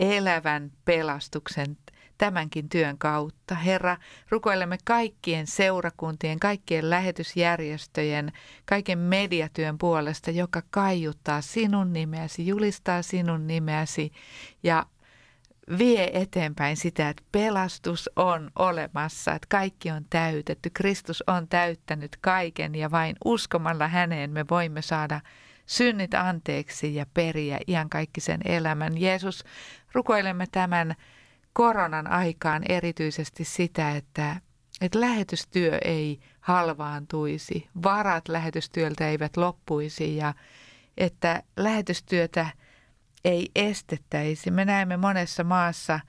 elävän 0.00 0.72
pelastuksen 0.84 1.76
tämänkin 2.18 2.68
työn 2.68 2.98
kautta. 2.98 3.54
Herra, 3.54 3.96
rukoilemme 4.28 4.78
kaikkien 4.84 5.46
seurakuntien, 5.46 6.40
kaikkien 6.40 6.90
lähetysjärjestöjen, 6.90 8.32
kaiken 8.64 8.98
mediatyön 8.98 9.78
puolesta, 9.78 10.30
joka 10.30 10.62
kaiuttaa 10.70 11.40
sinun 11.40 11.92
nimeäsi, 11.92 12.46
julistaa 12.46 13.02
sinun 13.02 13.46
nimeäsi 13.46 14.12
ja 14.62 14.86
vie 15.78 16.10
eteenpäin 16.12 16.76
sitä, 16.76 17.08
että 17.08 17.22
pelastus 17.32 18.10
on 18.16 18.50
olemassa, 18.58 19.34
että 19.34 19.46
kaikki 19.50 19.90
on 19.90 20.04
täytetty. 20.10 20.70
Kristus 20.70 21.24
on 21.26 21.48
täyttänyt 21.48 22.16
kaiken 22.20 22.74
ja 22.74 22.90
vain 22.90 23.16
uskomalla 23.24 23.88
häneen 23.88 24.30
me 24.30 24.44
voimme 24.50 24.82
saada 24.82 25.20
synnit 25.66 26.14
anteeksi 26.14 26.94
ja 26.94 27.06
periä 27.14 27.58
iankaikkisen 27.68 28.40
elämän. 28.44 29.00
Jeesus, 29.00 29.44
rukoilemme 29.92 30.46
tämän 30.52 30.94
koronan 31.52 32.06
aikaan 32.06 32.62
erityisesti 32.68 33.44
sitä, 33.44 33.96
että, 33.96 34.36
että 34.80 35.00
lähetystyö 35.00 35.78
ei 35.84 36.20
halvaantuisi, 36.40 37.68
varat 37.82 38.28
lähetystyöltä 38.28 39.08
eivät 39.08 39.36
loppuisi 39.36 40.16
ja 40.16 40.34
että 40.96 41.42
lähetystyötä 41.56 42.46
ei 43.24 43.50
estettäisi. 43.54 44.50
Me 44.50 44.64
näemme 44.64 44.96
monessa 44.96 45.44
maassa 45.44 46.00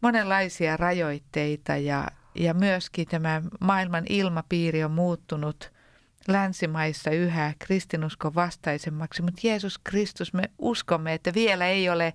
monenlaisia 0.00 0.76
rajoitteita 0.76 1.76
ja, 1.76 2.06
ja 2.34 2.54
myöskin 2.54 3.06
tämä 3.06 3.42
maailman 3.60 4.04
ilmapiiri 4.08 4.84
on 4.84 4.90
muuttunut 4.90 5.72
länsimaissa 6.28 7.10
yhä 7.10 7.54
kristinuskon 7.58 8.34
vastaisemmaksi, 8.34 9.22
mutta 9.22 9.40
Jeesus 9.44 9.78
Kristus, 9.78 10.32
me 10.32 10.42
uskomme, 10.58 11.14
että 11.14 11.34
vielä 11.34 11.66
ei 11.66 11.88
ole 11.88 12.14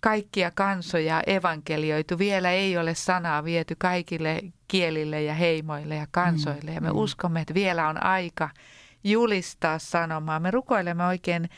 kaikkia 0.00 0.50
kansoja 0.50 1.22
evankelioitu. 1.26 2.18
Vielä 2.18 2.50
ei 2.50 2.78
ole 2.78 2.94
sanaa 2.94 3.44
viety 3.44 3.76
kaikille 3.78 4.40
kielille 4.68 5.22
ja 5.22 5.34
heimoille 5.34 5.96
ja 5.96 6.06
kansoille. 6.10 6.72
Ja 6.72 6.80
me 6.80 6.90
mm. 6.90 6.96
uskomme, 6.96 7.40
että 7.40 7.54
vielä 7.54 7.88
on 7.88 8.04
aika 8.04 8.50
julistaa 9.04 9.78
sanomaa. 9.78 10.40
Me 10.40 10.50
rukoilemme 10.50 11.04
oikein 11.04 11.48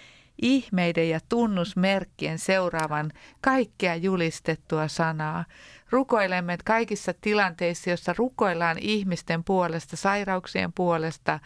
ihmeiden 0.43 1.09
ja 1.09 1.21
tunnusmerkkien 1.29 2.39
seuraavan 2.39 3.13
kaikkea 3.41 3.97
julistettua 3.97 4.89
sanaa. 4.89 5.45
Rukoilemme, 5.91 6.53
että 6.53 6.65
kaikissa 6.65 7.15
tilanteissa, 7.21 7.91
joissa 7.91 8.15
rukoillaan 8.19 8.79
ihmisten 8.81 9.45
puolesta, 9.45 9.97
sairauksien 9.97 10.73
puolesta, 10.73 11.41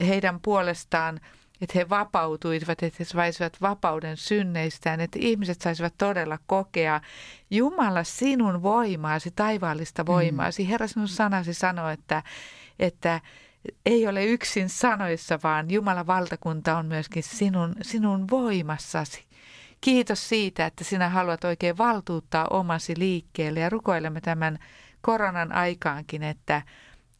heidän 0.00 0.40
puolestaan– 0.40 1.20
että 1.60 1.78
he 1.78 1.88
vapautuisivat, 1.88 2.82
että 2.82 2.96
he 2.98 3.04
saisivat 3.04 3.56
vapauden 3.60 4.16
synneistään, 4.16 5.00
että 5.00 5.18
ihmiset 5.22 5.60
saisivat 5.60 5.94
todella 5.98 6.38
kokea 6.46 7.00
Jumala 7.50 8.04
sinun 8.04 8.62
voimaasi, 8.62 9.30
taivaallista 9.30 10.06
voimaasi. 10.06 10.62
Mm. 10.62 10.68
Herra 10.68 10.86
sinun 10.86 11.08
sanasi 11.08 11.54
sanoo, 11.54 11.88
että, 11.88 12.22
että 12.78 13.20
ei 13.86 14.08
ole 14.08 14.24
yksin 14.24 14.68
sanoissa, 14.68 15.38
vaan 15.42 15.70
Jumalan 15.70 16.06
valtakunta 16.06 16.76
on 16.76 16.86
myöskin 16.86 17.22
sinun, 17.22 17.74
sinun 17.82 18.24
voimassasi. 18.30 19.24
Kiitos 19.80 20.28
siitä, 20.28 20.66
että 20.66 20.84
sinä 20.84 21.08
haluat 21.08 21.44
oikein 21.44 21.78
valtuuttaa 21.78 22.46
omasi 22.50 22.94
liikkeelle 22.98 23.60
ja 23.60 23.70
rukoilemme 23.70 24.20
tämän 24.20 24.58
koronan 25.00 25.52
aikaankin, 25.52 26.22
että, 26.22 26.62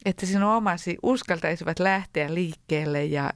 että 0.05 0.25
sinun 0.25 0.53
omasi 0.53 0.97
uskaltaisivat 1.03 1.79
lähteä 1.79 2.33
liikkeelle 2.33 3.05
ja, 3.05 3.31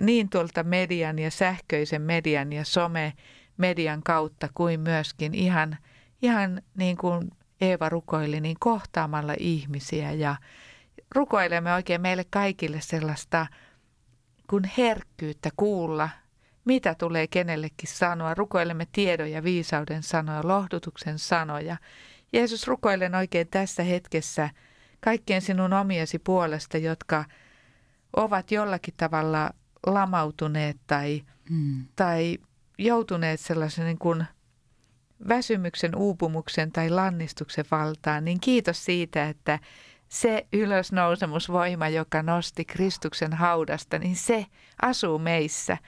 niin 0.00 0.28
tuolta 0.28 0.62
median 0.62 1.18
ja 1.18 1.30
sähköisen 1.30 2.02
median 2.02 2.52
ja 2.52 2.64
some-median 2.64 4.02
kautta 4.02 4.48
kuin 4.54 4.80
myöskin 4.80 5.34
ihan, 5.34 5.76
ihan 6.22 6.62
niin 6.76 6.96
kuin 6.96 7.30
Eeva 7.60 7.88
rukoili, 7.88 8.40
niin 8.40 8.56
kohtaamalla 8.60 9.34
ihmisiä 9.38 10.12
ja 10.12 10.36
rukoilemme 11.14 11.74
oikein 11.74 12.00
meille 12.00 12.24
kaikille 12.30 12.80
sellaista 12.80 13.46
kun 14.50 14.62
herkkyyttä 14.78 15.50
kuulla, 15.56 16.08
mitä 16.64 16.94
tulee 16.94 17.26
kenellekin 17.26 17.88
sanoa. 17.88 18.34
Rukoilemme 18.34 18.86
tiedon 18.92 19.30
ja 19.30 19.42
viisauden 19.42 20.02
sanoja, 20.02 20.48
lohdutuksen 20.48 21.18
sanoja. 21.18 21.76
Jeesus, 22.32 22.66
rukoilen 22.66 23.14
oikein 23.14 23.48
tässä 23.48 23.82
hetkessä 23.82 24.50
kaikkien 25.00 25.42
sinun 25.42 25.72
omiasi 25.72 26.18
puolesta, 26.18 26.78
jotka 26.78 27.24
ovat 28.16 28.50
jollakin 28.50 28.94
tavalla 28.96 29.50
lamautuneet 29.86 30.76
tai, 30.86 31.22
mm. 31.50 31.86
tai 31.96 32.38
joutuneet 32.78 33.40
sellaisen 33.40 33.84
niin 33.84 33.98
kuin 33.98 34.24
väsymyksen, 35.28 35.96
uupumuksen 35.96 36.72
tai 36.72 36.90
lannistuksen 36.90 37.64
valtaan, 37.70 38.24
niin 38.24 38.40
kiitos 38.40 38.84
siitä, 38.84 39.28
että 39.28 39.58
se 40.20 40.46
ylösnousemusvoima, 40.52 41.88
joka 41.88 42.22
nosti 42.22 42.64
Kristuksen 42.64 43.32
haudasta, 43.32 43.98
niin 43.98 44.16
se 44.16 44.46
asuu 44.82 45.18
meissä. 45.18 45.78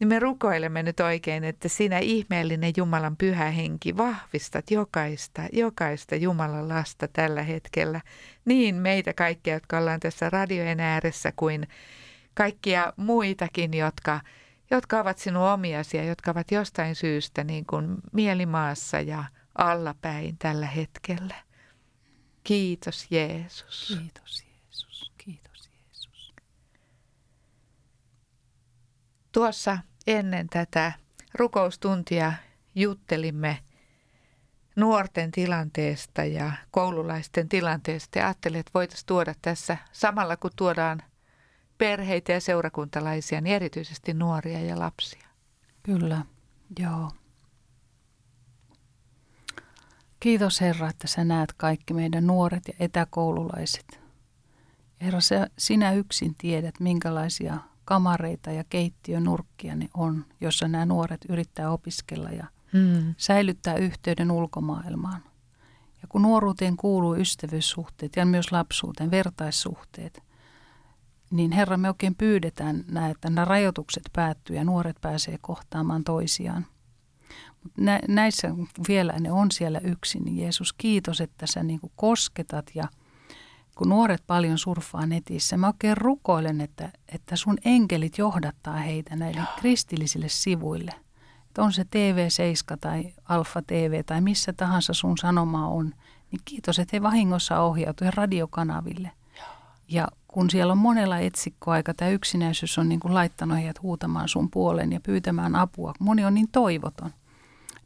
Niin 0.00 0.08
me 0.08 0.18
rukoilemme 0.18 0.82
nyt 0.82 1.00
oikein, 1.00 1.44
että 1.44 1.68
sinä 1.68 1.98
ihmeellinen 1.98 2.72
Jumalan 2.76 3.16
pyhä 3.16 3.50
henki 3.50 3.96
vahvistat 3.96 4.70
jokaista, 4.70 5.42
jokaista 5.52 6.16
Jumalan 6.16 6.68
lasta 6.68 7.08
tällä 7.08 7.42
hetkellä. 7.42 8.00
Niin 8.44 8.74
meitä 8.74 9.14
kaikkia, 9.14 9.54
jotka 9.54 9.78
ollaan 9.78 10.00
tässä 10.00 10.30
radioen 10.30 10.80
ääressä, 10.80 11.32
kuin 11.36 11.68
kaikkia 12.34 12.92
muitakin, 12.96 13.74
jotka, 13.74 14.20
jotka 14.70 15.00
ovat 15.00 15.18
sinun 15.18 15.42
omiasi 15.42 15.96
ja 15.96 16.04
jotka 16.04 16.30
ovat 16.30 16.50
jostain 16.50 16.94
syystä 16.94 17.44
niin 17.44 17.66
kuin 17.66 17.96
mielimaassa 18.12 19.00
ja 19.00 19.24
allapäin 19.58 20.36
tällä 20.38 20.66
hetkellä. 20.66 21.47
Kiitos 22.48 23.06
Jeesus. 23.10 23.86
Kiitos 23.88 24.44
Jeesus. 24.44 25.12
Kiitos 25.18 25.70
Jeesus. 25.72 26.34
Tuossa 29.32 29.78
ennen 30.06 30.48
tätä 30.48 30.92
rukoustuntia 31.34 32.32
juttelimme 32.74 33.58
nuorten 34.76 35.30
tilanteesta 35.30 36.24
ja 36.24 36.52
koululaisten 36.70 37.48
tilanteesta 37.48 38.18
ja 38.18 38.26
ajattelin, 38.26 38.60
että 38.60 38.72
voitaisiin 38.74 39.06
tuoda 39.06 39.34
tässä 39.42 39.76
samalla 39.92 40.36
kun 40.36 40.50
tuodaan 40.56 41.02
perheitä 41.78 42.32
ja 42.32 42.40
seurakuntalaisia, 42.40 43.40
niin 43.40 43.56
erityisesti 43.56 44.14
nuoria 44.14 44.60
ja 44.60 44.78
lapsia. 44.78 45.28
Kyllä, 45.82 46.24
joo. 46.78 47.10
Kiitos 50.20 50.60
Herra, 50.60 50.88
että 50.88 51.06
sä 51.06 51.24
näet 51.24 51.52
kaikki 51.52 51.94
meidän 51.94 52.26
nuoret 52.26 52.68
ja 52.68 52.74
etäkoululaiset. 52.80 54.00
Herra, 55.00 55.20
sä, 55.20 55.50
sinä 55.58 55.92
yksin 55.92 56.34
tiedät, 56.38 56.80
minkälaisia 56.80 57.58
kamareita 57.84 58.50
ja 58.50 58.64
keittiönurkkia 58.70 59.76
ne 59.76 59.88
on, 59.94 60.24
jossa 60.40 60.68
nämä 60.68 60.86
nuoret 60.86 61.20
yrittää 61.28 61.70
opiskella 61.70 62.30
ja 62.30 62.46
hmm. 62.72 63.14
säilyttää 63.16 63.76
yhteyden 63.76 64.30
ulkomaailmaan. 64.30 65.22
Ja 66.02 66.08
kun 66.08 66.22
nuoruuteen 66.22 66.76
kuuluu 66.76 67.16
ystävyyssuhteet 67.16 68.16
ja 68.16 68.26
myös 68.26 68.52
lapsuuteen 68.52 69.10
vertaissuhteet, 69.10 70.22
niin 71.30 71.52
Herra, 71.52 71.76
me 71.76 71.88
oikein 71.88 72.14
pyydetään, 72.14 72.84
että 73.10 73.30
nämä 73.30 73.44
rajoitukset 73.44 74.02
päättyy 74.12 74.56
ja 74.56 74.64
nuoret 74.64 74.96
pääsee 75.00 75.38
kohtaamaan 75.40 76.04
toisiaan– 76.04 76.66
nä, 77.76 78.00
näissä 78.08 78.48
vielä 78.88 79.12
ne 79.20 79.32
on 79.32 79.50
siellä 79.50 79.78
yksin, 79.78 80.24
niin 80.24 80.38
Jeesus, 80.38 80.72
kiitos, 80.72 81.20
että 81.20 81.46
sä 81.46 81.62
niin 81.62 81.80
kuin 81.80 81.92
kosketat 81.96 82.70
ja 82.74 82.88
kun 83.74 83.88
nuoret 83.88 84.22
paljon 84.26 84.58
surffaa 84.58 85.06
netissä, 85.06 85.56
mä 85.56 85.66
oikein 85.66 85.96
rukoilen, 85.96 86.60
että, 86.60 86.92
että 87.08 87.36
sun 87.36 87.58
enkelit 87.64 88.18
johdattaa 88.18 88.76
heitä 88.76 89.16
näille 89.16 89.42
kristillisille 89.60 90.28
sivuille. 90.28 90.94
Että 91.46 91.62
on 91.62 91.72
se 91.72 91.82
TV7 91.82 92.76
tai 92.80 93.14
Alfa 93.24 93.62
TV 93.62 94.04
tai 94.04 94.20
missä 94.20 94.52
tahansa 94.52 94.94
sun 94.94 95.18
sanoma 95.18 95.68
on, 95.68 95.94
niin 96.30 96.40
kiitos, 96.44 96.78
että 96.78 96.96
he 96.96 97.02
vahingossa 97.02 97.60
ohjautuu 97.60 98.08
radiokanaville. 98.14 99.10
Ja 99.88 100.08
kun 100.28 100.50
siellä 100.50 100.72
on 100.72 100.78
monella 100.78 101.18
etsikkoaika, 101.18 101.94
tämä 101.94 102.10
yksinäisyys 102.10 102.78
on 102.78 102.88
niin 102.88 103.00
kuin 103.00 103.14
laittanut 103.14 103.58
heidät 103.58 103.82
huutamaan 103.82 104.28
sun 104.28 104.50
puolen 104.50 104.92
ja 104.92 105.00
pyytämään 105.00 105.56
apua. 105.56 105.92
Moni 106.00 106.24
on 106.24 106.34
niin 106.34 106.48
toivoton. 106.52 107.10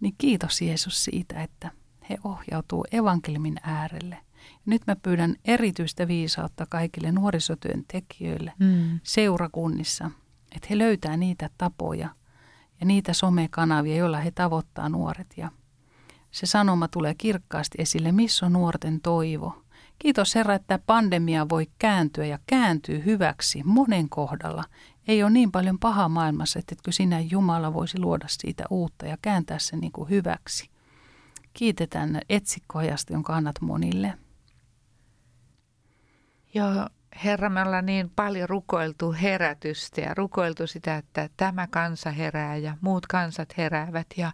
Niin 0.01 0.15
kiitos 0.19 0.63
Jeesus 0.63 1.05
siitä, 1.05 1.43
että 1.43 1.71
he 2.11 2.19
ohjautuu 2.25 2.85
evankeliumin 2.93 3.57
äärelle. 3.63 4.19
Nyt 4.67 4.83
mä 4.87 4.97
pyydän 4.97 5.37
erityistä 5.45 6.09
viisautta 6.09 6.67
kaikille 6.69 7.13
nuorisotyöntekijöille 7.13 8.53
mm. 8.59 9.01
seurakunnissa, 9.03 10.11
että 10.57 10.67
he 10.71 10.79
löytää 10.79 11.17
niitä 11.17 11.51
tapoja 11.59 12.09
ja 12.81 12.87
niitä 12.87 13.13
somekanavia, 13.13 13.97
joilla 13.97 14.19
he 14.19 14.31
tavoittaa 14.31 14.89
nuoret. 14.89 15.35
Ja 15.37 15.51
se 16.31 16.47
sanoma 16.47 16.89
tulee 16.89 17.15
kirkkaasti 17.15 17.79
esille, 17.81 18.13
missä 18.13 18.47
on 18.47 18.53
nuorten 18.53 19.01
toivo. 19.01 19.62
Kiitos 20.03 20.35
Herra, 20.35 20.55
että 20.55 20.79
pandemia 20.87 21.49
voi 21.49 21.67
kääntyä 21.79 22.25
ja 22.25 22.39
kääntyy 22.47 23.05
hyväksi 23.05 23.63
monen 23.65 24.09
kohdalla 24.09 24.65
ei 25.09 25.23
ole 25.23 25.31
niin 25.31 25.53
paljon 25.53 25.79
pahaa 25.79 26.09
maailmassa, 26.09 26.59
että 26.59 26.75
sinä 26.91 27.21
Jumala 27.21 27.75
voisi 27.75 27.99
luoda 27.99 28.25
siitä 28.29 28.65
uutta 28.71 29.07
ja 29.07 29.17
kääntää 29.23 29.59
sen 29.59 29.81
niin 29.81 29.93
kuin 29.93 30.11
hyväksi. 30.11 30.71
Kiitetään 31.53 32.21
etsikkoajasta, 32.29 33.13
jonka 33.13 33.37
annat 33.37 33.61
monille. 33.61 34.15
Joo, 36.55 36.89
Herra, 37.25 37.51
me 37.51 37.63
ollaan 37.63 37.87
niin 37.87 38.11
paljon 38.17 38.49
rukoiltu 38.49 39.13
herätystä 39.13 40.01
ja 40.01 40.15
rukoiltu 40.15 40.67
sitä, 40.67 40.97
että 40.97 41.29
tämä 41.37 41.67
kansa 41.67 42.11
herää 42.11 42.57
ja 42.57 42.77
muut 42.81 43.07
kansat 43.07 43.57
heräävät 43.57 44.07
ja, 44.17 44.33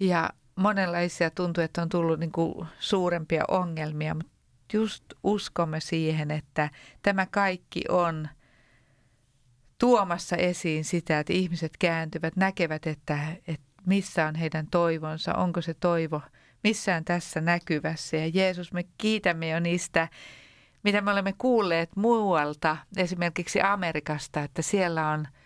ja 0.00 0.30
monenlaisia 0.56 1.30
tuntuu, 1.30 1.64
että 1.64 1.82
on 1.82 1.88
tullut 1.88 2.20
niin 2.20 2.32
kuin 2.32 2.66
suurempia 2.78 3.44
ongelmia, 3.48 4.14
mutta 4.14 4.39
just 4.72 5.04
uskomme 5.22 5.80
siihen, 5.80 6.30
että 6.30 6.70
tämä 7.02 7.26
kaikki 7.26 7.82
on– 7.88 8.28
tuomassa 9.80 10.36
esiin 10.36 10.84
sitä, 10.84 11.18
että 11.18 11.32
ihmiset 11.32 11.72
kääntyvät, 11.78 12.36
näkevät, 12.36 12.86
että, 12.86 13.18
että 13.48 13.66
missä 13.86 14.26
on 14.26 14.34
heidän 14.34 14.66
toivonsa, 14.66 15.34
onko 15.34 15.60
se 15.60 15.74
toivo 15.74 16.22
missään 16.64 17.04
tässä 17.04 17.40
näkyvässä. 17.40 18.16
Ja 18.16 18.30
Jeesus, 18.34 18.72
me 18.72 18.84
kiitämme 18.98 19.48
jo 19.48 19.60
niistä, 19.60 20.08
mitä 20.82 21.00
me 21.00 21.10
olemme 21.10 21.34
kuulleet 21.38 21.96
muualta, 21.96 22.76
esimerkiksi 22.96 23.60
Amerikasta, 23.60 24.42
että 24.42 24.62
siellä 24.62 25.08
on– 25.08 25.28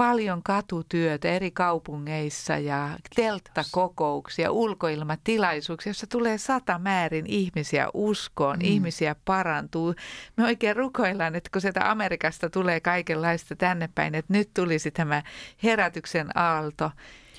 paljon 0.00 0.42
katutyötä 0.42 1.28
eri 1.28 1.50
kaupungeissa 1.50 2.58
ja 2.58 2.98
telttakokouksia, 3.16 4.50
ulkoilmatilaisuuksia, 4.50 5.90
jossa 5.90 6.06
tulee 6.06 6.38
sata 6.38 6.78
määrin 6.78 7.26
ihmisiä 7.26 7.88
uskoon, 7.94 8.56
mm. 8.56 8.64
ihmisiä 8.64 9.16
parantuu. 9.24 9.94
Me 10.36 10.44
oikein 10.44 10.76
rukoillaan, 10.76 11.34
että 11.34 11.50
kun 11.52 11.60
sieltä 11.60 11.90
Amerikasta 11.90 12.50
tulee 12.50 12.80
kaikenlaista 12.80 13.56
tänne 13.56 13.88
päin, 13.94 14.14
että 14.14 14.32
nyt 14.32 14.50
tulisi 14.54 14.90
tämä 14.90 15.22
herätyksen 15.62 16.38
aalto. 16.38 16.90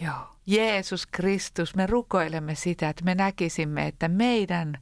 Joo. 0.02 0.14
Jeesus 0.46 1.08
Kristus, 1.08 1.76
me 1.76 1.88
rukoilemme 1.88 2.56
sitä, 2.56 2.90
että 2.90 3.04
me 3.04 3.16
näkisimme, 3.16 3.88
että 3.88 4.08
meidän 4.08 4.78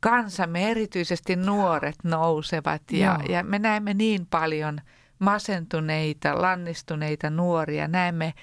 kansamme, 0.00 0.70
erityisesti 0.70 1.36
nuoret, 1.36 1.96
nousevat 2.04 2.82
ja, 2.92 3.20
ja 3.28 3.42
me 3.42 3.58
näemme 3.58 3.94
niin 3.94 4.26
paljon– 4.26 4.80
masentuneita, 5.18 6.42
lannistuneita 6.42 7.30
nuoria. 7.30 7.88
Näemme 7.88 8.34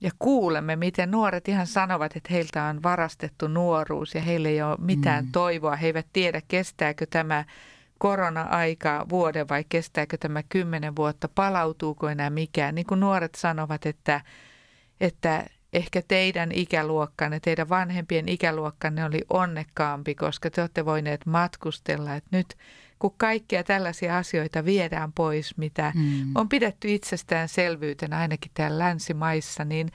ja 0.00 0.10
kuulemme, 0.18 0.76
miten 0.76 1.10
nuoret 1.10 1.48
ihan 1.48 1.66
sanovat, 1.66 2.16
että 2.16 2.28
heiltä 2.32 2.64
on 2.64 2.82
varastettu 2.82 3.48
nuoruus 3.48 4.14
ja 4.14 4.20
heillä 4.20 4.48
ei 4.48 4.62
ole 4.62 4.76
mitään 4.80 5.24
mm. 5.24 5.32
toivoa. 5.32 5.76
He 5.76 5.86
eivät 5.86 6.06
tiedä, 6.12 6.40
kestääkö 6.48 7.06
tämä 7.10 7.44
korona-aika 7.98 9.06
vuoden 9.08 9.48
vai 9.48 9.64
kestääkö 9.68 10.16
tämä 10.16 10.42
kymmenen 10.48 10.96
vuotta, 10.96 11.28
palautuuko 11.34 12.08
enää 12.08 12.30
mikään. 12.30 12.74
Niin 12.74 12.86
kuin 12.86 13.00
nuoret 13.00 13.34
sanovat, 13.34 13.86
että, 13.86 14.20
että 15.00 15.46
ehkä 15.72 16.02
teidän 16.08 16.52
ikäluokkanne, 16.52 17.40
teidän 17.40 17.68
vanhempien 17.68 18.28
ikäluokkanne 18.28 19.04
oli 19.04 19.24
onnekkaampi, 19.30 20.14
koska 20.14 20.50
te 20.50 20.60
olette 20.60 20.84
voineet 20.84 21.26
matkustella. 21.26 22.14
Että 22.14 22.28
nyt 22.36 22.56
kun 22.98 23.14
kaikkia 23.16 23.64
tällaisia 23.64 24.16
asioita 24.18 24.64
viedään 24.64 25.12
pois, 25.12 25.56
mitä 25.56 25.92
mm. 25.94 26.36
on 26.36 26.48
pidetty 26.48 26.94
itsestäänselvyytenä 26.94 28.18
ainakin 28.18 28.50
täällä 28.54 28.78
länsimaissa, 28.78 29.64
niin 29.64 29.90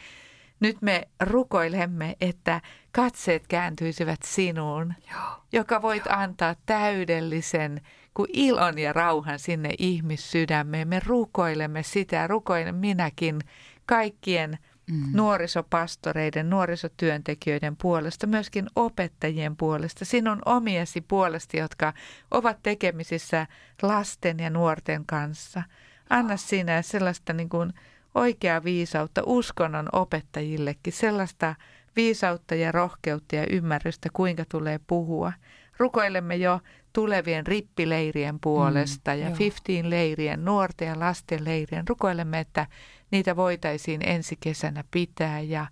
nyt 0.60 0.82
me 0.82 1.08
rukoilemme, 1.20 2.16
että 2.22 2.62
katseet 2.92 3.48
kääntyisivät 3.48 4.20
sinuun, 4.26 4.94
Joo. 5.12 5.44
joka 5.52 5.82
voit 5.82 6.06
Joo. 6.06 6.16
antaa 6.16 6.56
täydellisen 6.66 7.82
kuin 8.14 8.30
ilon 8.34 8.78
ja 8.78 8.94
rauhan 8.94 9.40
sinne 9.40 9.70
ihmissydämeen. 9.78 10.88
Me 10.88 11.02
rukoilemme 11.06 11.84
sitä, 11.84 12.28
rukoilen 12.28 12.76
minäkin 12.76 13.40
kaikkien– 13.86 14.58
mm. 14.92 15.04
nuorisopastoreiden, 15.14 16.50
nuorisotyöntekijöiden 16.50 17.76
puolesta, 17.76 18.28
myöskin 18.28 18.68
opettajien 18.76 19.58
puolesta, 19.58 20.06
sinun 20.06 20.42
omiesi 20.46 21.02
puolesta, 21.02 21.58
jotka 21.58 21.94
ovat 22.32 22.58
tekemisissä 22.64 23.48
lasten 23.82 24.40
ja 24.40 24.50
nuorten 24.50 25.06
kanssa. 25.06 25.64
Anna 26.10 26.38
sinä 26.38 26.82
sellaista 26.82 27.34
niin 27.34 27.50
kuin 27.50 27.74
oikeaa 28.16 28.64
viisautta 28.64 29.22
uskonnon 29.26 29.90
opettajillekin, 29.92 30.94
sellaista 30.94 31.56
viisautta 31.96 32.56
ja 32.56 32.72
rohkeutta 32.72 33.36
ja 33.36 33.46
ymmärrystä, 33.50 34.10
kuinka 34.14 34.46
tulee 34.50 34.80
puhua. 34.88 35.34
Rukoilemme 35.78 36.36
jo 36.36 36.60
tulevien 36.94 37.48
rippileirien 37.48 38.40
puolesta 38.40 39.14
mm, 39.14 39.20
ja 39.20 39.32
15 39.40 39.90
leirien, 39.90 40.46
nuorten 40.46 40.88
ja 40.88 41.00
lasten 41.00 41.46
leirien. 41.46 41.88
Rukoilemme, 41.88 42.40
että 42.40 42.68
niitä 43.12 43.36
voitaisiin 43.36 44.10
ensi 44.10 44.38
kesänä 44.40 44.84
pitää 44.92 45.40
ja, 45.40 45.66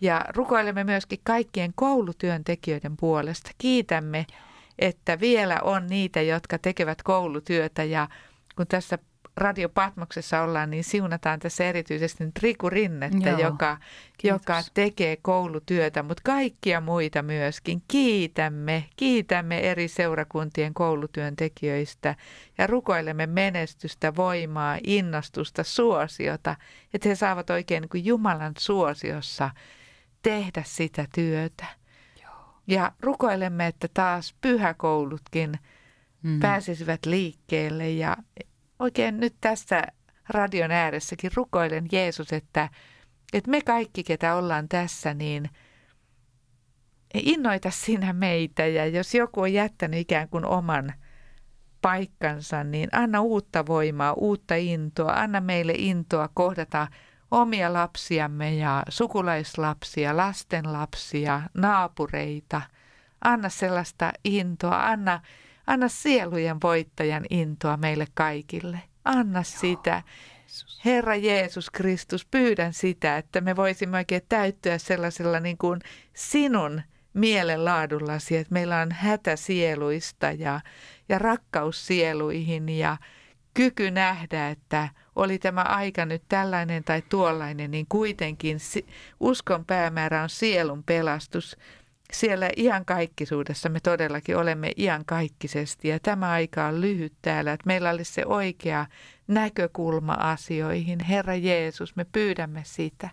ja 0.00 0.24
rukoilemme 0.28 0.84
myöskin 0.84 1.18
kaikkien 1.22 1.72
koulutyöntekijöiden 1.74 2.96
puolesta. 2.96 3.50
Kiitämme, 3.58 4.26
että 4.78 5.20
vielä 5.20 5.60
on 5.62 5.86
niitä, 5.86 6.22
jotka 6.22 6.58
tekevät 6.58 7.02
koulutyötä 7.02 7.84
ja 7.84 8.08
kun 8.56 8.66
tässä 8.66 8.98
Radio 9.36 9.68
Patmoksessa 9.68 10.42
ollaan, 10.42 10.70
niin 10.70 10.84
siunataan 10.84 11.38
tässä 11.38 11.64
erityisesti 11.64 12.24
nyt 12.24 12.38
Riku 12.42 12.70
Rinnettä, 12.70 13.30
Joo, 13.30 13.40
joka, 13.40 13.78
joka 14.22 14.62
tekee 14.74 15.16
koulutyötä, 15.22 16.02
mutta 16.02 16.22
kaikkia 16.24 16.80
muita 16.80 17.22
myöskin. 17.22 17.82
Kiitämme, 17.88 18.84
kiitämme 18.96 19.70
eri 19.70 19.88
seurakuntien 19.88 20.74
koulutyöntekijöistä 20.74 22.14
ja 22.58 22.66
rukoilemme 22.66 23.26
menestystä, 23.26 24.16
voimaa, 24.16 24.78
innostusta, 24.84 25.64
suosiota, 25.64 26.56
että 26.94 27.08
he 27.08 27.14
saavat 27.14 27.50
oikein 27.50 27.80
niin 27.80 27.88
kuin 27.88 28.04
Jumalan 28.04 28.54
suosiossa 28.58 29.50
tehdä 30.22 30.62
sitä 30.66 31.06
työtä. 31.14 31.66
Joo. 32.22 32.60
Ja 32.66 32.92
rukoilemme, 33.00 33.66
että 33.66 33.88
taas 33.94 34.34
pyhäkoulutkin 34.40 35.52
mm. 36.22 36.40
pääsisivät 36.40 37.06
liikkeelle 37.06 37.90
ja 37.90 38.16
oikein 38.78 39.20
nyt 39.20 39.34
tässä 39.40 39.82
radion 40.28 40.70
ääressäkin 40.70 41.30
rukoilen 41.34 41.86
Jeesus, 41.92 42.32
että, 42.32 42.68
että 43.32 43.50
me 43.50 43.60
kaikki, 43.60 44.04
ketä 44.04 44.34
ollaan 44.34 44.68
tässä, 44.68 45.14
niin 45.14 45.50
innoita 47.14 47.70
sinä 47.70 48.12
meitä. 48.12 48.66
Ja 48.66 48.86
jos 48.86 49.14
joku 49.14 49.40
on 49.40 49.52
jättänyt 49.52 50.00
ikään 50.00 50.28
kuin 50.28 50.46
oman 50.46 50.92
paikkansa, 51.82 52.64
niin 52.64 52.88
anna 52.92 53.20
uutta 53.20 53.66
voimaa, 53.66 54.12
uutta 54.12 54.54
intoa, 54.54 55.12
anna 55.12 55.40
meille 55.40 55.72
intoa 55.76 56.28
kohdata 56.34 56.86
omia 57.30 57.72
lapsiamme 57.72 58.54
ja 58.54 58.82
sukulaislapsia, 58.88 60.16
lastenlapsia, 60.16 61.42
naapureita. 61.54 62.60
Anna 63.24 63.48
sellaista 63.48 64.12
intoa, 64.24 64.86
anna, 64.86 65.20
anna 65.66 65.88
sielujen 65.88 66.56
voittajan 66.62 67.24
intoa 67.30 67.76
meille 67.76 68.06
kaikille. 68.14 68.80
Anna 69.04 69.38
Joo. 69.38 69.44
sitä. 69.44 70.02
Herra 70.84 71.14
Jeesus 71.16 71.70
Kristus, 71.70 72.26
pyydän 72.26 72.72
sitä, 72.72 73.16
että 73.16 73.40
me 73.40 73.56
voisimme 73.56 73.96
oikein 73.96 74.22
täyttyä 74.28 74.78
sellaisella 74.78 75.40
niin 75.40 75.58
kuin 75.58 75.80
sinun 76.14 76.82
mielenlaadullasi, 77.14 78.36
että 78.36 78.52
meillä 78.52 78.80
on 78.80 78.92
hätä 78.92 79.36
sieluista 79.36 80.26
ja, 80.26 80.60
ja 81.08 81.18
rakkaus 81.18 81.86
sieluihin 81.86 82.68
ja 82.68 82.96
kyky 83.54 83.90
nähdä, 83.90 84.50
että 84.50 84.88
oli 85.16 85.38
tämä 85.38 85.62
aika 85.62 86.04
nyt 86.06 86.22
tällainen 86.28 86.84
tai 86.84 87.02
tuollainen, 87.02 87.70
niin 87.70 87.86
kuitenkin 87.88 88.58
uskon 89.20 89.64
päämäärä 89.64 90.22
on 90.22 90.28
sielun 90.28 90.82
pelastus. 90.82 91.56
Siellä 92.14 92.50
iankaikkisuudessa 92.56 93.68
me 93.68 93.80
todellakin 93.80 94.36
olemme 94.36 94.72
iankaikkisesti 94.76 95.88
ja 95.88 96.00
tämä 96.00 96.30
aika 96.30 96.66
on 96.66 96.80
lyhyt 96.80 97.12
täällä, 97.22 97.52
että 97.52 97.66
meillä 97.66 97.90
olisi 97.90 98.12
se 98.12 98.26
oikea 98.26 98.86
näkökulma 99.26 100.12
asioihin. 100.12 101.00
Herra 101.00 101.34
Jeesus, 101.34 101.96
me 101.96 102.04
pyydämme 102.04 102.62
sitä. 102.64 103.10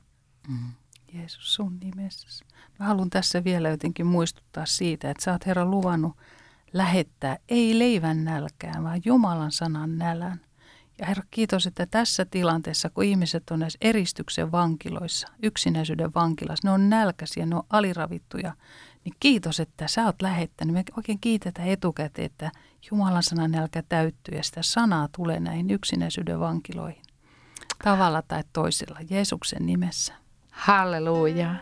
Mm. 0.48 0.72
Jeesus 1.14 1.54
sun 1.54 1.78
nimessä. 1.80 2.46
Mä 2.80 2.86
haluan 2.86 3.10
tässä 3.10 3.44
vielä 3.44 3.70
jotenkin 3.70 4.06
muistuttaa 4.06 4.66
siitä, 4.66 5.10
että 5.10 5.24
sä 5.24 5.32
oot 5.32 5.46
Herra 5.46 5.66
luvannut 5.66 6.18
lähettää 6.74 7.38
ei 7.50 7.80
leivän 7.80 8.24
nälkään, 8.24 8.84
vaan 8.84 9.02
Jumalan 9.06 9.52
sanan 9.52 9.98
nälän. 9.98 10.42
Ja 11.00 11.06
Herra, 11.06 11.24
kiitos, 11.32 11.68
että 11.68 11.86
tässä 11.86 12.26
tilanteessa, 12.26 12.90
kun 12.90 13.04
ihmiset 13.04 13.52
on 13.52 13.60
näissä 13.60 13.78
eristyksen 13.82 14.52
vankiloissa, 14.52 15.28
yksinäisyyden 15.44 16.14
vankilassa, 16.16 16.68
ne 16.68 16.72
on 16.72 16.90
nälkäisiä, 16.90 17.46
ne 17.46 17.56
on 17.56 17.64
aliravittuja, 17.70 18.54
niin 19.06 19.16
kiitos, 19.20 19.60
että 19.60 19.88
sä 19.88 20.06
oot 20.06 20.22
lähettänyt. 20.22 20.74
Me 20.74 20.84
oikein 20.98 21.20
kiitetään 21.20 21.68
etukäteen, 21.68 22.26
että 22.26 22.52
Jumalan 22.92 23.24
sanan 23.24 23.52
nälkä 23.52 23.84
täyttyy 23.90 24.38
ja 24.38 24.44
sitä 24.44 24.62
sanaa 24.64 25.10
tulee 25.16 25.40
näihin 25.40 25.72
yksinäisyyden 25.72 26.40
vankiloihin. 26.40 27.02
Tavalla 27.84 28.22
tai 28.22 28.44
toisella, 28.54 29.00
Jeesuksen 29.10 29.66
nimessä. 29.66 30.14
Halleluja. 30.52 31.56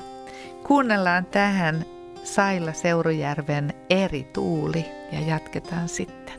Kuunnellaan 0.68 1.26
tähän 1.26 1.86
Sailla 2.24 2.74
Seurujärven 2.74 3.74
eri 3.90 4.24
tuuli 4.24 4.86
ja 5.12 5.20
jatketaan 5.20 5.90
sitten. 5.90 6.39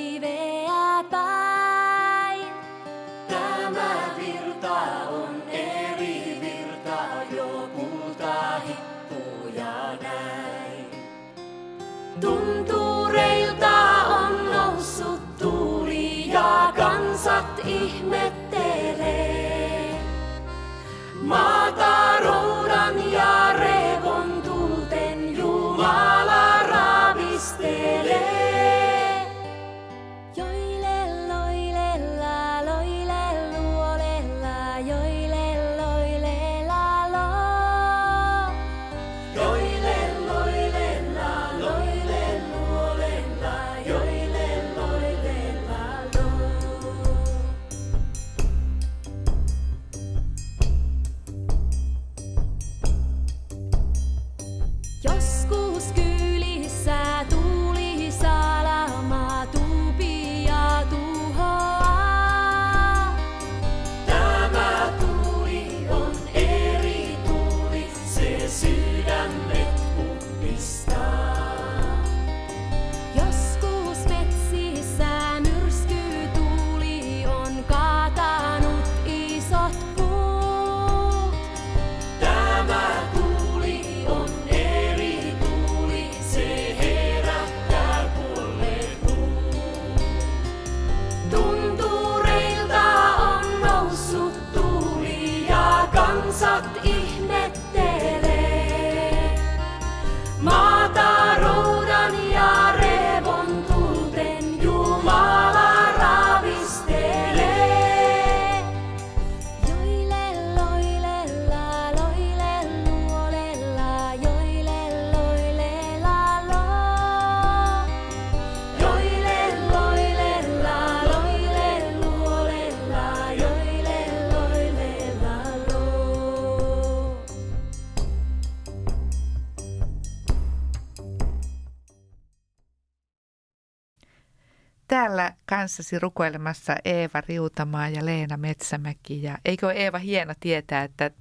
kanssasi 135.61 135.99
rukoilemassa 135.99 136.75
Eeva 136.85 137.21
Riutamaa 137.27 137.89
ja 137.89 138.05
Leena 138.05 138.37
Metsämäki. 138.37 139.23
Ja 139.23 139.37
eikö 139.45 139.71
Eeva 139.71 139.97
hieno 139.97 140.33
tietää, 140.39 140.83
että 140.83 141.11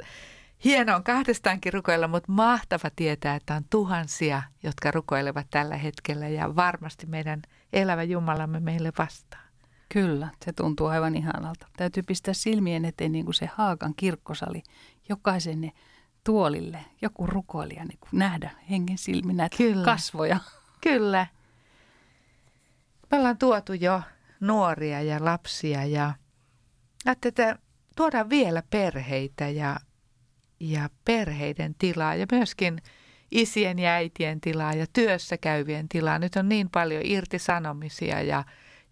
hieno 0.64 0.96
on 0.96 1.04
kahdestaankin 1.04 1.72
rukoilla, 1.72 2.08
mutta 2.08 2.32
mahtava 2.32 2.90
tietää, 2.96 3.34
että 3.34 3.54
on 3.54 3.64
tuhansia, 3.70 4.42
jotka 4.62 4.90
rukoilevat 4.90 5.46
tällä 5.50 5.76
hetkellä 5.76 6.28
ja 6.28 6.56
varmasti 6.56 7.06
meidän 7.06 7.42
elävä 7.72 8.02
Jumalamme 8.02 8.60
meille 8.60 8.92
vastaa. 8.98 9.40
Kyllä, 9.88 10.28
se 10.44 10.52
tuntuu 10.52 10.86
aivan 10.86 11.16
ihanalta. 11.16 11.66
Täytyy 11.76 12.02
pistää 12.02 12.34
silmien 12.34 12.84
eteen 12.84 13.12
niin 13.12 13.24
kuin 13.24 13.34
se 13.34 13.50
Haakan 13.54 13.94
kirkkosali. 13.96 14.62
Jokaisen 15.08 15.72
tuolille 16.24 16.84
joku 17.02 17.26
rukoilija 17.26 17.84
niin 17.84 17.98
kuin 18.00 18.18
nähdä 18.18 18.50
hengen 18.70 18.98
silmin 18.98 19.36
näitä 19.36 19.56
Kyllä. 19.56 19.84
kasvoja. 19.84 20.40
Kyllä. 20.80 21.26
Me 23.10 23.18
ollaan 23.18 23.38
tuotu 23.38 23.72
jo 23.72 24.02
nuoria 24.40 25.02
ja 25.02 25.24
lapsia 25.24 25.84
ja 25.84 26.14
että 27.06 27.58
tuodaan 27.96 28.30
vielä 28.30 28.62
perheitä 28.70 29.48
ja, 29.48 29.76
ja 30.60 30.90
perheiden 31.04 31.74
tilaa 31.78 32.14
ja 32.14 32.26
myöskin 32.32 32.82
isien 33.30 33.78
ja 33.78 33.90
äitien 33.90 34.40
tilaa 34.40 34.74
ja 34.74 34.86
työssä 34.92 35.36
käyvien 35.36 35.88
tilaa. 35.88 36.18
Nyt 36.18 36.36
on 36.36 36.48
niin 36.48 36.70
paljon 36.70 37.02
irtisanomisia 37.04 38.22
ja 38.22 38.44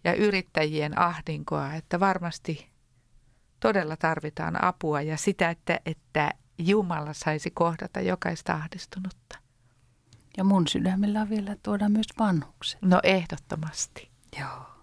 ja 0.05 0.15
yrittäjien 0.15 0.99
ahdinkoa, 0.99 1.75
että 1.75 2.01
varmasti 2.01 2.71
todella 3.61 3.97
tarvitaan 3.97 4.65
apua 4.65 5.03
ja 5.03 5.17
sitä, 5.17 5.51
että, 5.51 5.81
että 5.87 6.31
Jumala 6.59 7.13
saisi 7.13 7.51
kohdata 7.51 8.01
jokaista 8.01 8.53
ahdistunutta. 8.55 9.39
Ja 10.37 10.45
mun 10.45 10.69
sydämellä 10.69 11.21
on 11.21 11.31
vielä 11.31 11.57
tuoda 11.63 11.89
myös 11.89 12.07
vanhukset. 12.19 12.83
No 12.83 13.01
ehdottomasti. 13.03 14.11
Joo. 14.41 14.78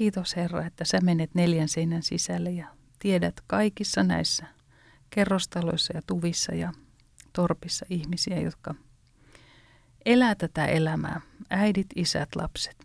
Kiitos 0.00 0.36
Herra, 0.36 0.66
että 0.66 0.84
sä 0.84 0.98
menet 1.02 1.34
neljän 1.34 1.68
seinän 1.68 2.02
sisälle 2.02 2.50
ja 2.50 2.66
tiedät 2.98 3.34
kaikissa 3.46 4.02
näissä 4.02 4.46
kerrostaloissa 5.10 5.96
ja 5.96 6.02
tuvissa 6.06 6.54
ja 6.54 6.72
torpissa 7.32 7.86
ihmisiä, 7.90 8.40
jotka 8.40 8.74
elää 10.06 10.34
tätä 10.34 10.66
elämää. 10.66 11.20
Äidit, 11.50 11.86
isät, 11.96 12.36
lapset. 12.36 12.84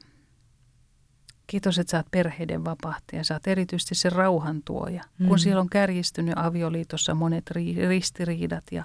Kiitos, 1.48 1.80
että 1.80 1.92
sä 1.92 1.98
oot 1.98 2.12
perheiden 2.12 2.66
vapahtaja. 2.66 3.24
Sä 3.24 3.34
oot 3.34 3.48
erityisesti 3.48 3.96
se 3.96 4.10
rauhantuoja. 4.10 5.04
Mm. 5.20 5.28
Kun 5.28 5.40
siellä 5.40 5.62
on 5.62 5.70
kärjistynyt 5.70 6.38
avioliitossa 6.38 7.16
monet 7.16 7.52
ri- 7.52 7.88
ristiriidat 7.88 8.64
ja 8.72 8.84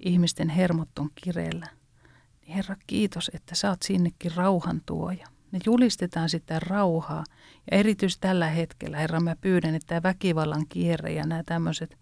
ihmisten 0.00 0.48
hermot 0.48 0.98
on 0.98 1.10
kireellä. 1.14 1.66
Niin 2.40 2.54
Herra, 2.54 2.76
kiitos, 2.86 3.30
että 3.34 3.54
sä 3.54 3.70
oot 3.70 3.82
sinnekin 3.82 4.32
rauhantuoja. 4.34 5.33
Me 5.54 5.60
julistetaan 5.66 6.28
sitä 6.28 6.60
rauhaa. 6.60 7.24
Ja 7.70 7.78
erityisesti 7.78 8.20
tällä 8.20 8.46
hetkellä, 8.46 8.96
Herra, 8.96 9.20
mä 9.20 9.36
pyydän, 9.40 9.74
että 9.74 9.86
tämä 9.86 10.02
väkivallan 10.02 10.66
kierre 10.68 11.12
ja 11.12 11.26
nämä 11.26 11.42
tämmöiset 11.42 11.98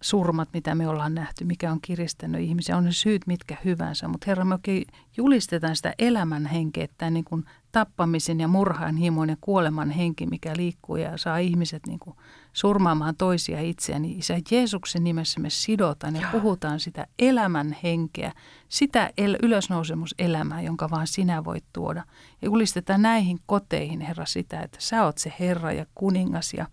surmat, 0.00 0.48
mitä 0.52 0.74
me 0.74 0.88
ollaan 0.88 1.14
nähty, 1.14 1.44
mikä 1.44 1.72
on 1.72 1.80
kiristänyt 1.80 2.40
ihmisiä, 2.40 2.76
on 2.76 2.84
ne 2.84 2.92
syyt 2.92 3.26
mitkä 3.26 3.56
hyvänsä. 3.64 4.08
Mutta 4.08 4.24
Herra, 4.26 4.44
me 4.44 4.54
oikein 4.54 4.84
julistetaan 5.16 5.76
sitä 5.76 5.94
elämän 5.98 6.46
henkeä, 6.46 6.84
että 6.84 7.10
niin 7.10 7.24
kuin 7.24 7.44
tappamisen 7.72 8.40
ja 8.40 8.48
murhaan 8.48 8.96
himon 8.96 9.28
ja 9.28 9.36
kuoleman 9.40 9.90
henki, 9.90 10.26
mikä 10.26 10.52
liikkuu 10.56 10.96
ja 10.96 11.16
saa 11.16 11.38
ihmiset 11.38 11.86
niin 11.86 11.98
kuin 11.98 12.16
surmaamaan 12.52 13.16
toisia 13.16 13.60
itseään, 13.60 14.02
niin 14.02 14.18
Isä 14.18 14.38
Jeesuksen 14.50 15.04
nimessä 15.04 15.40
me 15.40 15.50
sidotaan 15.50 16.14
ja 16.16 16.20
Joo. 16.20 16.30
puhutaan 16.32 16.80
sitä 16.80 17.06
elämän 17.18 17.76
henkeä, 17.82 18.32
sitä 18.68 19.10
el- 19.18 19.38
ylösnousemuselämää, 19.42 20.62
jonka 20.62 20.90
vaan 20.90 21.06
sinä 21.06 21.44
voit 21.44 21.64
tuoda. 21.72 22.04
Ja 22.42 22.46
julistetaan 22.46 23.02
näihin 23.02 23.38
koteihin, 23.46 24.00
Herra, 24.00 24.26
sitä, 24.26 24.60
että 24.60 24.78
sä 24.80 25.04
oot 25.04 25.18
se 25.18 25.32
Herra 25.40 25.72
ja 25.72 25.86
kuningas 25.94 26.54
ja 26.54 26.66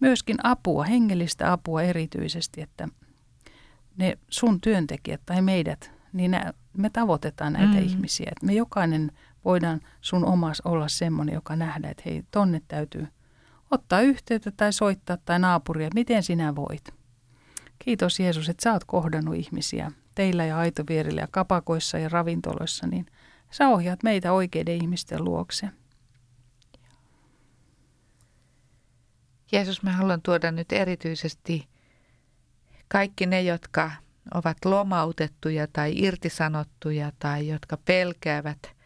myöskin 0.00 0.36
apua, 0.42 0.84
hengellistä 0.84 1.52
apua 1.52 1.82
erityisesti, 1.82 2.60
että 2.60 2.88
ne 3.96 4.18
sun 4.28 4.60
työntekijät 4.60 5.20
tai 5.26 5.42
meidät, 5.42 5.90
niin 6.12 6.30
nä, 6.30 6.52
me 6.76 6.90
tavoitetaan 6.90 7.52
näitä 7.52 7.74
mm. 7.74 7.82
ihmisiä. 7.82 8.28
Että 8.32 8.46
me 8.46 8.52
jokainen 8.52 9.12
voidaan 9.44 9.80
sun 10.00 10.24
omas 10.24 10.60
olla 10.60 10.88
semmoinen, 10.88 11.34
joka 11.34 11.56
nähdään, 11.56 11.90
että 11.90 12.02
hei, 12.06 12.22
tonne 12.30 12.62
täytyy 12.68 13.06
ottaa 13.70 14.00
yhteyttä 14.00 14.50
tai 14.50 14.72
soittaa 14.72 15.16
tai 15.16 15.38
naapuria, 15.38 15.88
miten 15.94 16.22
sinä 16.22 16.56
voit. 16.56 16.94
Kiitos 17.78 18.20
Jeesus, 18.20 18.48
että 18.48 18.62
sä 18.62 18.72
oot 18.72 18.84
kohdannut 18.84 19.34
ihmisiä 19.34 19.92
teillä 20.14 20.44
ja 20.44 20.58
aitovierillä 20.58 21.20
ja 21.20 21.28
kapakoissa 21.30 21.98
ja 21.98 22.08
ravintoloissa, 22.08 22.86
niin 22.86 23.06
sä 23.50 23.68
ohjaat 23.68 24.02
meitä 24.02 24.32
oikeiden 24.32 24.74
ihmisten 24.74 25.24
luokse. 25.24 25.68
Jeesus, 29.52 29.82
mä 29.82 29.92
haluan 29.92 30.22
tuoda 30.22 30.52
nyt 30.52 30.72
erityisesti 30.72 31.68
kaikki 32.88 33.26
ne, 33.26 33.42
jotka 33.42 33.90
ovat 34.34 34.64
lomautettuja 34.64 35.66
tai 35.72 35.92
irtisanottuja 35.96 37.12
tai 37.18 37.48
jotka 37.48 37.76
pelkäävät 37.76 38.81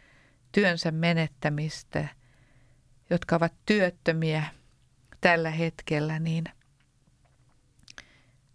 työnsä 0.57 0.91
menettämistä, 0.91 2.09
jotka 3.11 3.37
ovat 3.37 3.53
työttömiä 3.67 4.45
tällä 5.21 5.51
hetkellä, 5.51 6.19
niin 6.19 6.45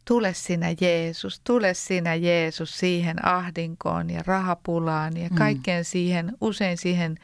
tule 0.08 0.34
sinä 0.34 0.68
Jeesus, 0.82 1.42
tule 1.44 1.74
sinä 1.74 2.16
Jeesus 2.16 2.80
siihen 2.80 3.26
ahdinkoon 3.26 4.10
ja 4.10 4.24
rahapulaan 4.26 5.18
ja 5.18 5.30
mm. 5.30 5.36
kaikkeen 5.36 5.86
siihen, 5.86 6.38
usein 6.42 6.78
siihen 6.78 7.18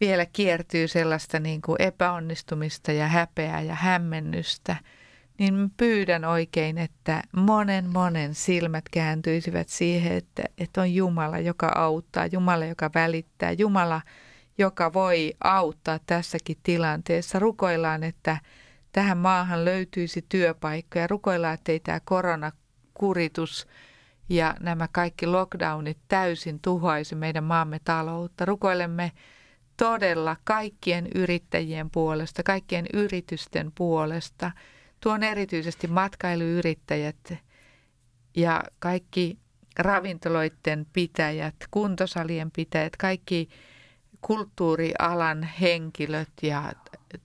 vielä 0.00 0.26
kiertyy 0.26 0.88
sellaista 0.88 1.40
niin 1.40 1.62
kuin 1.62 1.82
epäonnistumista 1.82 2.92
ja 2.92 3.08
häpeää 3.08 3.60
ja 3.60 3.74
hämmennystä, 3.74 4.76
niin 5.38 5.70
pyydän 5.76 6.24
oikein, 6.24 6.78
että 6.78 7.22
monen 7.36 7.90
monen 7.92 8.34
silmät 8.34 8.84
kääntyisivät 8.90 9.68
siihen, 9.68 10.12
että, 10.12 10.42
että 10.58 10.80
on 10.80 10.94
Jumala, 10.94 11.38
joka 11.38 11.72
auttaa, 11.74 12.26
Jumala, 12.26 12.64
joka 12.64 12.90
välittää, 12.94 13.52
Jumala, 13.52 14.00
joka 14.58 14.92
voi 14.92 15.34
auttaa 15.44 15.98
tässäkin 16.06 16.56
tilanteessa. 16.62 17.38
Rukoillaan, 17.38 18.02
että 18.04 18.38
tähän 18.92 19.18
maahan 19.18 19.64
löytyisi 19.64 20.24
työpaikkoja. 20.28 21.06
Rukoillaan, 21.06 21.54
että 21.54 21.72
ei 21.72 21.80
tämä 21.80 22.00
koronakuritus 22.04 23.66
ja 24.28 24.54
nämä 24.60 24.88
kaikki 24.92 25.26
lockdownit 25.26 25.98
täysin 26.08 26.60
tuhoaisi 26.60 27.14
meidän 27.14 27.44
maamme 27.44 27.80
taloutta. 27.84 28.44
Rukoilemme 28.44 29.12
todella 29.76 30.36
kaikkien 30.44 31.08
yrittäjien 31.14 31.90
puolesta, 31.90 32.42
kaikkien 32.42 32.86
yritysten 32.92 33.72
puolesta. 33.74 34.50
Tuon 35.00 35.22
erityisesti 35.22 35.86
matkailuyrittäjät 35.86 37.34
ja 38.36 38.62
kaikki 38.78 39.38
ravintoloiden 39.78 40.86
pitäjät, 40.92 41.54
kuntosalien 41.70 42.50
pitäjät, 42.50 42.96
kaikki 42.96 43.48
kulttuurialan 44.20 45.42
henkilöt 45.42 46.28
ja 46.42 46.72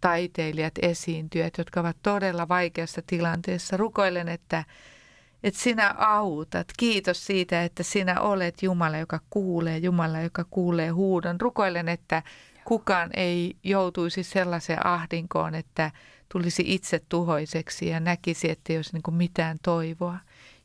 taiteilijat, 0.02 0.74
esiintyjät, 0.82 1.58
jotka 1.58 1.80
ovat 1.80 1.98
todella 2.04 2.48
vaikeassa 2.48 3.02
tilanteessa. 3.08 3.78
Rukoilen, 3.78 4.30
että, 4.30 4.64
että 5.44 5.60
sinä 5.60 5.96
autat. 5.98 6.68
Kiitos 6.78 7.26
siitä, 7.26 7.64
että 7.64 7.84
sinä 7.84 8.22
olet 8.22 8.64
Jumala, 8.64 8.98
joka 8.98 9.20
kuulee, 9.30 9.78
Jumala, 9.78 10.22
joka 10.22 10.46
kuulee 10.50 10.90
huudon. 10.90 11.42
Rukoilen, 11.42 11.90
että 11.90 12.24
kukaan 12.66 13.10
ei 13.14 13.56
joutuisi 13.64 14.24
sellaiseen 14.24 14.86
ahdinkoon, 14.86 15.56
että 15.56 15.92
tulisi 16.34 16.64
itse 16.66 17.02
tuhoiseksi 17.10 17.88
ja 17.88 18.00
näkisi, 18.00 18.50
että 18.50 18.74
ei 18.74 18.78
olisi 18.78 18.94
niin 18.94 19.16
mitään 19.16 19.58
toivoa. 19.62 20.18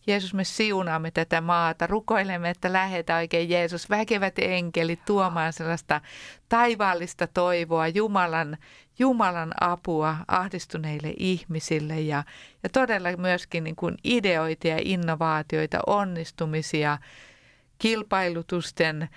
Jeesus, 0.06 0.34
me 0.34 0.44
siunaamme 0.44 1.10
tätä 1.10 1.40
maata, 1.40 1.86
rukoilemme, 1.86 2.50
että 2.50 2.72
lähetä 2.72 3.16
oikein 3.16 3.50
Jeesus, 3.50 3.90
väkevät 3.90 4.34
enkelit 4.38 5.04
tuomaan 5.04 5.52
sellaista 5.52 6.00
taivaallista 6.48 7.26
toivoa, 7.26 7.88
Jumalan, 7.88 8.56
Jumalan 8.98 9.52
apua 9.60 10.16
ahdistuneille 10.28 11.14
ihmisille. 11.16 12.00
Ja, 12.00 12.24
ja 12.62 12.68
todella 12.68 13.08
myöskin 13.16 13.64
niin 13.64 13.76
kuin 13.76 13.96
ideoita 14.04 14.68
ja 14.68 14.78
innovaatioita, 14.82 15.80
onnistumisia, 15.86 16.98
kilpailutusten 17.78 19.08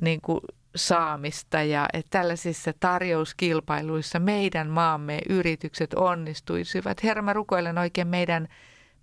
niin 0.00 0.20
kuin 0.20 0.40
saamista 0.76 1.62
ja 1.62 1.88
että 1.92 2.18
tällaisissa 2.18 2.72
tarjouskilpailuissa 2.80 4.18
meidän 4.18 4.68
maamme 4.68 5.18
yritykset 5.28 5.94
onnistuisivat. 5.94 7.04
Herra, 7.04 7.22
mä 7.22 7.32
rukoilen 7.32 7.78
oikein 7.78 8.08
meidän 8.08 8.48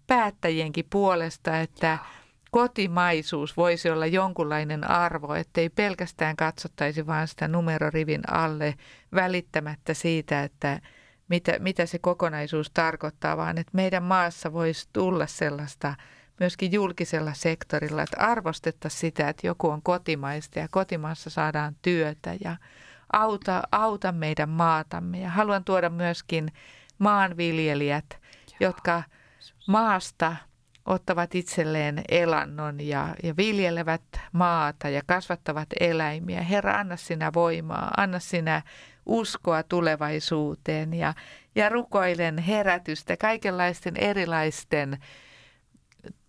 päättäjienkin 0.08 0.86
puolesta, 0.90 1.60
että 1.60 1.98
kotimaisuus 2.52 3.58
voisi 3.58 3.90
olla 3.90 4.06
jonkunlainen 4.06 4.90
arvo, 4.90 5.34
ettei 5.34 5.70
pelkästään 5.70 6.36
katsottaisi 6.36 7.08
vain 7.08 7.28
sitä 7.28 7.48
numerorivin 7.48 8.22
alle 8.32 8.76
välittämättä 9.16 9.94
siitä, 9.94 10.44
että 10.44 10.82
mitä, 11.28 11.60
mitä 11.60 11.86
se 11.86 12.00
kokonaisuus 12.00 12.72
tarkoittaa, 12.72 13.38
vaan 13.38 13.58
että 13.58 13.72
meidän 13.74 14.04
maassa 14.04 14.54
voisi 14.54 14.90
tulla 14.94 15.28
sellaista 15.28 15.96
myöskin 16.42 16.72
julkisella 16.72 17.34
sektorilla, 17.34 18.02
että 18.02 18.18
arvostettaisiin 18.20 19.00
sitä, 19.00 19.30
että 19.30 19.48
joku 19.48 19.70
on 19.70 19.82
kotimaista 19.82 20.60
ja 20.60 20.68
kotimaassa 20.72 21.30
saadaan 21.30 21.76
työtä 21.82 22.36
ja 22.44 22.56
auta, 23.14 23.62
auta 23.72 24.12
meidän 24.12 24.50
maatamme. 24.50 25.20
Ja 25.20 25.30
haluan 25.30 25.64
tuoda 25.64 25.90
myöskin 25.90 26.52
maanviljelijät, 26.98 28.06
Joo. 28.12 28.58
jotka 28.60 29.04
maasta 29.68 30.36
ottavat 30.86 31.36
itselleen 31.36 32.02
elannon 32.10 32.82
ja, 32.82 33.16
ja 33.24 33.38
viljelevät 33.38 34.20
maata 34.32 34.90
ja 34.90 35.02
kasvattavat 35.06 35.70
eläimiä. 35.80 36.42
Herra, 36.42 36.74
anna 36.74 36.96
sinä 36.96 37.32
voimaa, 37.34 37.92
anna 37.98 38.20
sinä 38.20 38.62
uskoa 39.06 39.64
tulevaisuuteen 39.64 40.94
ja, 40.94 41.14
ja 41.56 41.70
rukoilen 41.70 42.38
herätystä 42.38 43.18
kaikenlaisten 43.18 43.98
erilaisten 43.98 44.98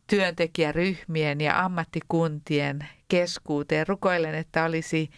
työntekijäryhmien 0.06 1.40
ja 1.40 1.64
ammattikuntien 1.64 2.88
keskuuteen. 3.08 3.86
Rukoilen, 3.86 4.34
että 4.34 4.64
olisi 4.64 5.10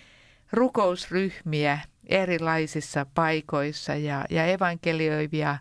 rukousryhmiä 0.53 1.79
erilaisissa 2.07 3.07
paikoissa 3.15 3.95
ja, 3.95 4.25
ja 4.31 4.47
evankelioivia 4.47 5.59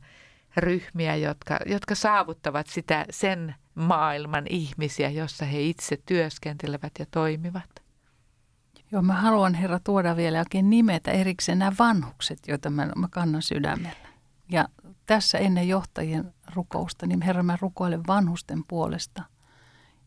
ryhmiä, 0.57 1.15
jotka, 1.15 1.59
jotka 1.65 1.95
saavuttavat 1.95 2.67
sitä 2.67 3.05
sen 3.09 3.55
maailman 3.75 4.45
ihmisiä, 4.49 5.09
jossa 5.09 5.45
he 5.45 5.61
itse 5.61 5.97
työskentelevät 6.05 6.91
ja 6.99 7.05
toimivat. 7.11 7.83
Joo, 8.91 9.01
mä 9.01 9.13
haluan 9.13 9.53
Herra 9.53 9.79
tuoda 9.79 10.15
vielä 10.15 10.39
oikein 10.39 10.69
nimetä 10.69 11.11
erikseen 11.11 11.59
nämä 11.59 11.71
vanhukset, 11.79 12.39
joita 12.47 12.69
mä, 12.69 12.89
mä 12.95 13.07
kannan 13.11 13.41
sydämellä. 13.41 14.02
Ja 14.53 14.67
tässä 15.05 15.37
ennen 15.37 15.67
johtajien 15.67 16.33
rukousta, 16.55 17.05
niin 17.07 17.21
Herra, 17.21 17.43
mä 17.43 17.57
rukoilen 17.61 18.07
vanhusten 18.07 18.63
puolesta. 18.67 19.23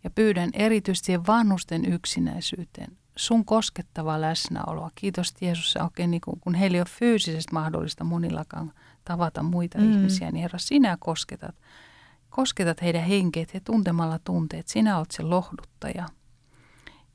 Ja 0.05 0.11
pyydän 0.11 0.51
erityisesti 0.53 1.27
vanhusten 1.27 1.93
yksinäisyyteen, 1.93 2.97
sun 3.17 3.45
koskettavaa 3.45 4.21
läsnäoloa. 4.21 4.91
Kiitos 4.95 5.35
Jeesus, 5.41 5.77
oikein 5.77 6.11
niin 6.11 6.21
kun, 6.21 6.41
kun 6.41 6.55
heillä 6.55 6.77
ei 6.77 6.81
ole 6.81 6.87
fyysisesti 6.99 7.53
mahdollista 7.53 8.05
monillakaan 8.05 8.73
tavata 9.05 9.43
muita 9.43 9.79
mm. 9.79 9.93
ihmisiä, 9.93 10.31
niin 10.31 10.43
Herra, 10.43 10.59
sinä 10.59 10.97
kosketat. 11.01 11.55
Kosketat 12.31 12.83
heidän 12.83 13.05
henkeet 13.05 13.55
ja 13.55 13.61
tuntemalla 13.61 14.19
tunteet. 14.25 14.69
Sinä 14.69 14.99
olet 14.99 15.11
se 15.11 15.23
lohduttaja. 15.23 16.07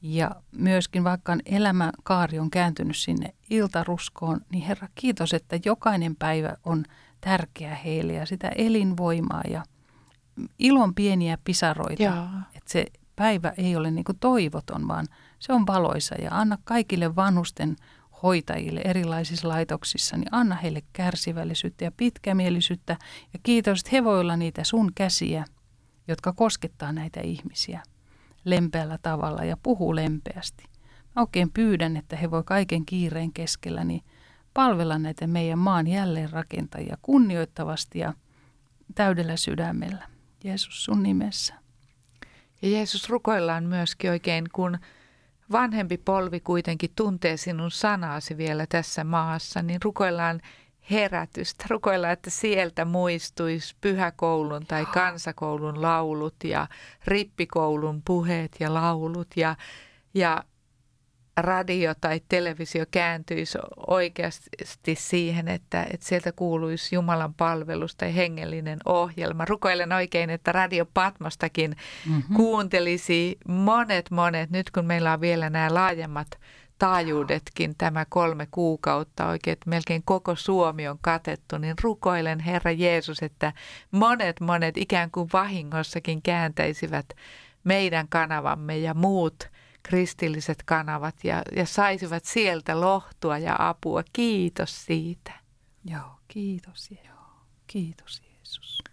Ja 0.02 0.32
myöskin 0.52 1.04
vaikka 1.04 1.38
elämänkaari 1.46 2.40
on 2.40 2.50
kääntynyt 2.50 2.98
sinne 2.98 3.34
iltaruskoon, 3.50 4.42
niin 4.50 4.64
Herra, 4.64 4.88
kiitos, 4.96 5.34
että 5.34 5.60
jokainen 5.66 6.16
päivä 6.16 6.58
on 6.64 6.86
tärkeä 7.22 7.76
heille 7.76 8.14
ja 8.14 8.26
sitä 8.26 8.52
elinvoimaa 8.56 9.42
ja 9.50 9.64
ilon 10.60 10.96
pieniä 10.96 11.38
pisaroita. 11.44 12.04
Joo. 12.04 12.26
Että 12.56 12.72
se 12.72 12.86
päivä 13.16 13.54
ei 13.58 13.76
ole 13.76 13.92
niin 13.92 14.06
toivoton, 14.20 14.88
vaan 14.88 15.08
se 15.40 15.54
on 15.54 15.68
valoisa 15.68 16.16
ja 16.16 16.30
anna 16.32 16.58
kaikille 16.64 17.16
vanhusten 17.16 17.76
hoitajille 18.24 18.82
erilaisissa 18.86 19.48
laitoksissa, 19.48 20.18
niin 20.18 20.28
anna 20.32 20.56
heille 20.56 20.82
kärsivällisyyttä 20.94 21.84
ja 21.84 21.92
pitkämielisyyttä 21.98 22.98
ja 23.34 23.40
kiitos, 23.44 23.80
että 23.80 23.90
he 23.92 24.04
voi 24.04 24.20
olla 24.20 24.36
niitä 24.36 24.64
sun 24.64 24.92
käsiä, 24.96 25.46
jotka 26.08 26.34
koskettaa 26.34 26.92
näitä 26.92 27.22
ihmisiä 27.22 27.84
lempeällä 28.46 28.98
tavalla 29.02 29.44
ja 29.44 29.58
puhuu 29.64 29.96
lempeästi. 29.96 30.64
Mä 31.16 31.22
oikein 31.22 31.52
pyydän, 31.52 31.98
että 31.98 32.16
he 32.16 32.32
voi 32.32 32.44
kaiken 32.44 32.86
kiireen 32.86 33.34
keskellä 33.34 33.84
niin 33.84 34.02
palvella 34.54 35.00
näitä 35.00 35.28
meidän 35.28 35.60
maan 35.60 35.88
jälleenrakentajia 35.88 36.98
kunnioittavasti 37.02 38.00
ja 38.00 38.14
täydellä 38.96 39.36
sydämellä. 39.36 40.08
Jeesus 40.44 40.84
sun 40.84 41.04
nimessä. 41.04 41.54
Ja 42.62 42.70
Jeesus 42.70 43.10
rukoillaan 43.10 43.64
myöskin 43.64 44.12
oikein, 44.12 44.46
kun 44.54 44.78
vanhempi 45.52 45.98
polvi 45.98 46.40
kuitenkin 46.40 46.92
tuntee 46.96 47.38
sinun 47.38 47.72
sanasi 47.72 48.38
vielä 48.38 48.66
tässä 48.70 49.04
maassa, 49.04 49.62
niin 49.62 49.80
rukoillaan 49.84 50.42
herätystä. 50.92 51.66
Rukoillaan, 51.70 52.14
että 52.14 52.30
sieltä 52.30 52.86
muistuisi 52.86 53.76
pyhäkoulun 53.82 54.66
tai 54.66 54.86
kansakoulun 54.86 55.82
laulut 55.82 56.36
ja 56.44 56.68
rippikoulun 57.06 58.02
puheet 58.06 58.56
ja 58.60 58.74
laulut 58.74 59.28
ja, 59.36 59.56
ja 60.14 60.44
radio 61.42 61.94
tai 62.02 62.22
televisio 62.30 62.86
kääntyisi 62.92 63.58
oikeasti 63.88 64.96
siihen, 64.96 65.48
että, 65.48 65.84
että 65.84 66.06
sieltä 66.06 66.32
kuuluisi 66.32 66.96
Jumalan 66.96 67.34
palvelus 67.34 67.96
tai 67.96 68.16
hengellinen 68.16 68.80
ohjelma. 68.86 69.46
Rukoilen 69.46 69.92
oikein, 69.92 70.30
että 70.30 70.52
Radio 70.52 70.86
Patmostakin 70.94 71.76
mm-hmm. 72.10 72.36
kuuntelisi 72.36 73.38
monet 73.48 74.12
monet, 74.12 74.50
nyt 74.50 74.72
kun 74.72 74.86
meillä 74.86 75.14
on 75.14 75.22
vielä 75.22 75.50
nämä 75.50 75.74
laajemmat 75.74 76.28
taajuudetkin 76.80 77.76
tämä 77.78 78.06
kolme 78.10 78.48
kuukautta 78.52 79.28
oikein, 79.28 79.54
että 79.54 79.70
melkein 79.70 80.04
koko 80.06 80.36
Suomi 80.36 80.88
on 80.88 80.98
katettu, 81.02 81.58
niin 81.58 81.76
rukoilen 81.84 82.40
Herra 82.40 82.72
Jeesus, 82.72 83.24
että 83.24 83.54
monet 83.92 84.40
monet 84.40 84.78
ikään 84.78 85.12
kuin 85.12 85.30
vahingossakin 85.34 86.22
kääntäisivät 86.22 87.06
meidän 87.64 88.08
kanavamme 88.08 88.78
ja 88.78 88.94
muut– 88.94 89.36
kristilliset 89.84 90.64
kanavat 90.66 91.16
ja, 91.24 91.42
ja 91.56 91.66
saisivat 91.66 92.26
sieltä 92.26 92.82
lohtua 92.82 93.38
ja 93.38 93.56
apua. 93.60 94.04
Kiitos 94.14 94.86
siitä. 94.86 95.32
Joo, 95.86 96.20
kiitos. 96.28 96.92
Joo, 96.92 97.46
kiitos 97.68 98.22
Jeesus. 98.22 98.84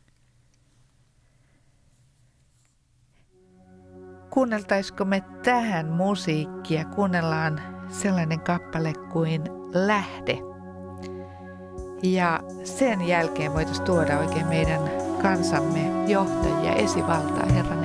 Kuunneltaisiko 4.30 5.04
me 5.04 5.22
tähän 5.42 5.86
musiikkia? 5.86 6.84
Kuunnellaan 6.84 7.60
sellainen 7.88 8.40
kappale 8.40 8.92
kuin 9.12 9.42
Lähde. 9.72 10.38
Ja 12.02 12.40
sen 12.64 13.08
jälkeen 13.08 13.54
voitaisiin 13.54 13.86
tuoda 13.86 14.18
oikein 14.18 14.46
meidän 14.46 14.80
kansamme 15.22 16.10
johtajia 16.10 16.72
esivaltaa 16.72 17.46
Herran 17.46 17.84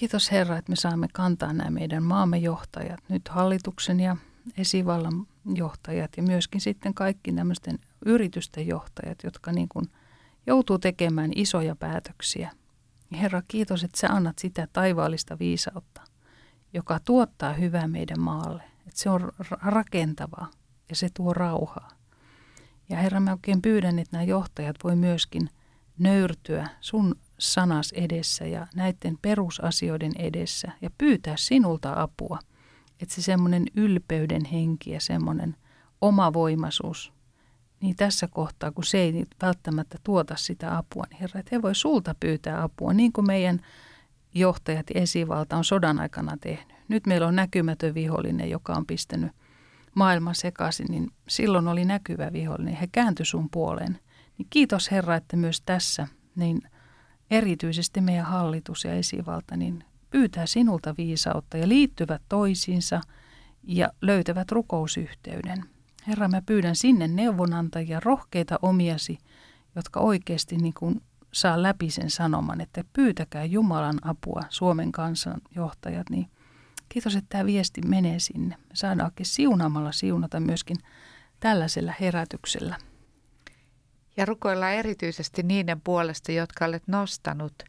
Kiitos 0.00 0.30
Herra, 0.30 0.56
että 0.58 0.72
me 0.72 0.76
saamme 0.76 1.08
kantaa 1.12 1.52
nämä 1.52 1.70
meidän 1.70 2.02
maamme 2.02 2.38
johtajat, 2.38 3.00
nyt 3.08 3.28
hallituksen 3.28 4.00
ja 4.00 4.16
esivallan 4.58 5.26
johtajat 5.54 6.16
ja 6.16 6.22
myöskin 6.22 6.60
sitten 6.60 6.94
kaikki 6.94 7.32
tämmöisten 7.32 7.78
yritysten 8.06 8.66
johtajat, 8.66 9.18
jotka 9.24 9.52
niin 9.52 9.68
kuin 9.68 9.86
joutuu 10.46 10.78
tekemään 10.78 11.30
isoja 11.34 11.76
päätöksiä. 11.76 12.50
Herra, 13.12 13.42
kiitos, 13.48 13.84
että 13.84 14.00
sä 14.00 14.08
annat 14.08 14.38
sitä 14.38 14.68
taivaallista 14.72 15.38
viisautta, 15.38 16.02
joka 16.72 17.00
tuottaa 17.04 17.52
hyvää 17.52 17.88
meidän 17.88 18.20
maalle. 18.20 18.62
Että 18.78 19.00
se 19.00 19.10
on 19.10 19.32
rakentavaa 19.62 20.50
ja 20.88 20.96
se 20.96 21.08
tuo 21.14 21.34
rauhaa. 21.34 21.88
Ja 22.88 22.96
Herra, 22.96 23.20
mä 23.20 23.32
oikein 23.32 23.62
pyydän, 23.62 23.98
että 23.98 24.16
nämä 24.16 24.24
johtajat 24.24 24.76
voi 24.84 24.96
myöskin 24.96 25.48
nöyrtyä 25.98 26.68
sun 26.80 27.14
sanas 27.40 27.92
edessä 27.92 28.44
ja 28.44 28.66
näiden 28.74 29.18
perusasioiden 29.22 30.12
edessä 30.18 30.72
ja 30.82 30.90
pyytää 30.98 31.34
sinulta 31.36 32.02
apua. 32.02 32.38
Että 33.02 33.14
se 33.14 33.22
semmoinen 33.22 33.66
ylpeyden 33.76 34.44
henki 34.44 34.90
ja 34.90 35.00
semmoinen 35.00 35.56
omavoimaisuus, 36.00 37.12
niin 37.80 37.96
tässä 37.96 38.28
kohtaa, 38.28 38.72
kun 38.72 38.84
se 38.84 38.98
ei 38.98 39.26
välttämättä 39.42 39.98
tuota 40.04 40.36
sitä 40.36 40.76
apua, 40.78 41.04
niin 41.10 41.20
Herra, 41.20 41.40
että 41.40 41.56
he 41.56 41.62
voi 41.62 41.74
sulta 41.74 42.14
pyytää 42.20 42.62
apua, 42.62 42.92
niin 42.92 43.12
kuin 43.12 43.26
meidän 43.26 43.60
johtajat 44.34 44.86
ja 44.94 45.00
esivalta 45.00 45.56
on 45.56 45.64
sodan 45.64 46.00
aikana 46.00 46.36
tehnyt. 46.40 46.76
Nyt 46.88 47.06
meillä 47.06 47.26
on 47.26 47.36
näkymätön 47.36 47.94
vihollinen, 47.94 48.50
joka 48.50 48.74
on 48.74 48.86
pistänyt 48.86 49.32
maailman 49.94 50.34
sekaisin, 50.34 50.86
niin 50.90 51.10
silloin 51.28 51.68
oli 51.68 51.84
näkyvä 51.84 52.32
vihollinen. 52.32 52.76
He 52.76 52.86
kääntyi 52.92 53.26
sun 53.26 53.50
puoleen. 53.50 53.98
Niin 54.38 54.46
kiitos 54.50 54.90
Herra, 54.90 55.16
että 55.16 55.36
myös 55.36 55.60
tässä, 55.60 56.08
niin 56.36 56.62
erityisesti 57.30 58.00
meidän 58.00 58.26
hallitus 58.26 58.84
ja 58.84 58.94
esivalta, 58.94 59.56
niin 59.56 59.84
pyytää 60.10 60.46
sinulta 60.46 60.94
viisautta 60.98 61.56
ja 61.56 61.68
liittyvät 61.68 62.22
toisiinsa 62.28 63.00
ja 63.62 63.88
löytävät 64.02 64.52
rukousyhteyden. 64.52 65.64
Herra, 66.06 66.28
mä 66.28 66.42
pyydän 66.42 66.76
sinne 66.76 67.08
neuvonantajia, 67.08 68.00
rohkeita 68.00 68.58
omiasi, 68.62 69.18
jotka 69.76 70.00
oikeasti 70.00 70.56
niin 70.56 70.74
kuin 70.74 71.02
saa 71.32 71.62
läpi 71.62 71.90
sen 71.90 72.10
sanoman, 72.10 72.60
että 72.60 72.84
pyytäkää 72.92 73.44
Jumalan 73.44 73.98
apua, 74.02 74.42
Suomen 74.48 74.92
kansan 74.92 75.40
johtajat, 75.56 76.10
niin 76.10 76.30
kiitos, 76.88 77.16
että 77.16 77.28
tämä 77.28 77.46
viesti 77.46 77.80
menee 77.82 78.18
sinne. 78.18 78.56
Me 78.56 78.74
saadaan 78.74 79.06
oikein 79.06 79.26
siunaamalla 79.26 79.92
siunata 79.92 80.40
myöskin 80.40 80.76
tällaisella 81.40 81.94
herätyksellä. 82.00 82.76
Ja 84.20 84.26
rukoillaan 84.26 84.72
erityisesti 84.72 85.42
niiden 85.42 85.80
puolesta, 85.80 86.32
jotka 86.32 86.64
olet 86.64 86.82
nostanut 86.86 87.62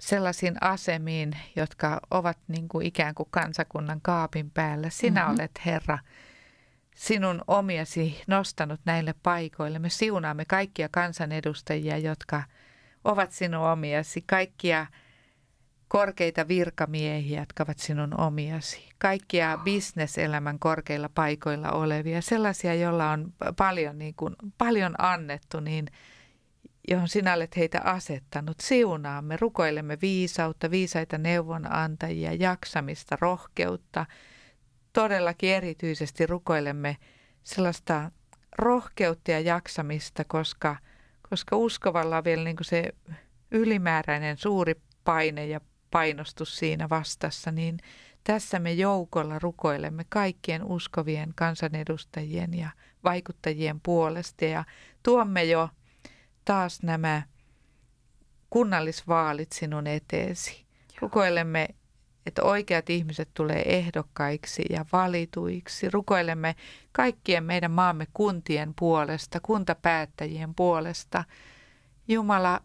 sellaisiin 0.00 0.54
asemiin, 0.60 1.36
jotka 1.56 2.00
ovat 2.10 2.38
niin 2.48 2.68
kuin 2.68 2.86
ikään 2.86 3.14
kuin 3.14 3.28
kansakunnan 3.30 4.00
kaapin 4.00 4.50
päällä. 4.50 4.90
Sinä 4.90 5.20
mm-hmm. 5.20 5.34
olet 5.34 5.50
Herra 5.66 5.98
sinun 6.96 7.42
omiasi 7.46 8.22
nostanut 8.26 8.80
näille 8.84 9.14
paikoille. 9.22 9.78
Me 9.78 9.88
siunaamme 9.88 10.44
kaikkia 10.44 10.88
kansanedustajia, 10.88 11.98
jotka 11.98 12.42
ovat 13.04 13.32
sinun 13.32 13.70
omiasi, 13.70 14.24
kaikkia 14.26 14.86
korkeita 15.92 16.48
virkamiehiä, 16.48 17.40
jotka 17.40 17.62
ovat 17.62 17.78
sinun 17.78 18.20
omiasi, 18.20 18.88
kaikkia 18.98 19.58
bisneselämän 19.64 20.58
korkeilla 20.58 21.08
paikoilla 21.14 21.70
olevia, 21.70 22.22
sellaisia, 22.22 22.74
joilla 22.74 23.10
on 23.10 23.32
paljon, 23.56 23.98
niin 23.98 24.14
kuin, 24.14 24.36
paljon 24.58 24.94
annettu, 24.98 25.60
niin 25.60 25.86
johon 26.88 27.08
sinä 27.08 27.34
olet 27.34 27.56
heitä 27.56 27.80
asettanut. 27.84 28.60
Siunaamme, 28.60 29.36
rukoilemme 29.40 29.98
viisautta, 30.02 30.70
viisaita 30.70 31.18
neuvonantajia, 31.18 32.32
jaksamista, 32.32 33.16
rohkeutta– 33.20 34.06
todellakin 34.92 35.50
erityisesti 35.50 36.26
rukoilemme 36.26 36.96
sellaista 37.42 38.10
rohkeutta 38.58 39.30
ja 39.30 39.40
jaksamista, 39.40 40.24
koska, 40.24 40.76
koska 41.30 41.56
uskovalla 41.56 42.16
on 42.16 42.24
vielä 42.24 42.44
niin 42.44 42.56
kuin 42.56 42.64
se 42.64 42.92
ylimääräinen 43.50 44.36
suuri 44.36 44.74
paine 45.04 45.46
ja 45.46 45.60
painostus 45.92 46.58
siinä 46.58 46.88
vastassa, 46.88 47.52
niin 47.52 47.78
tässä 48.24 48.58
me 48.58 48.72
joukolla 48.72 49.38
rukoilemme 49.38 50.04
kaikkien 50.08 50.64
uskovien 50.64 51.32
kansanedustajien 51.34 52.54
ja 52.54 52.70
vaikuttajien 53.04 53.80
puolesta 53.80 54.44
ja 54.44 54.64
tuomme 55.02 55.44
jo 55.44 55.68
taas 56.44 56.82
nämä 56.82 57.22
kunnallisvaalit 58.50 59.52
sinun 59.52 59.86
eteesi. 59.86 60.66
Rukoilemme 61.00 61.68
että 62.26 62.42
oikeat 62.42 62.90
ihmiset 62.90 63.28
tulee 63.34 63.78
ehdokkaiksi 63.78 64.62
ja 64.70 64.84
valituiksi. 64.92 65.90
Rukoilemme 65.90 66.56
kaikkien 66.92 67.44
meidän 67.44 67.70
maamme 67.70 68.06
kuntien 68.14 68.74
puolesta, 68.78 69.40
kuntapäättäjien 69.40 70.54
puolesta. 70.54 71.24
Jumala, 72.08 72.60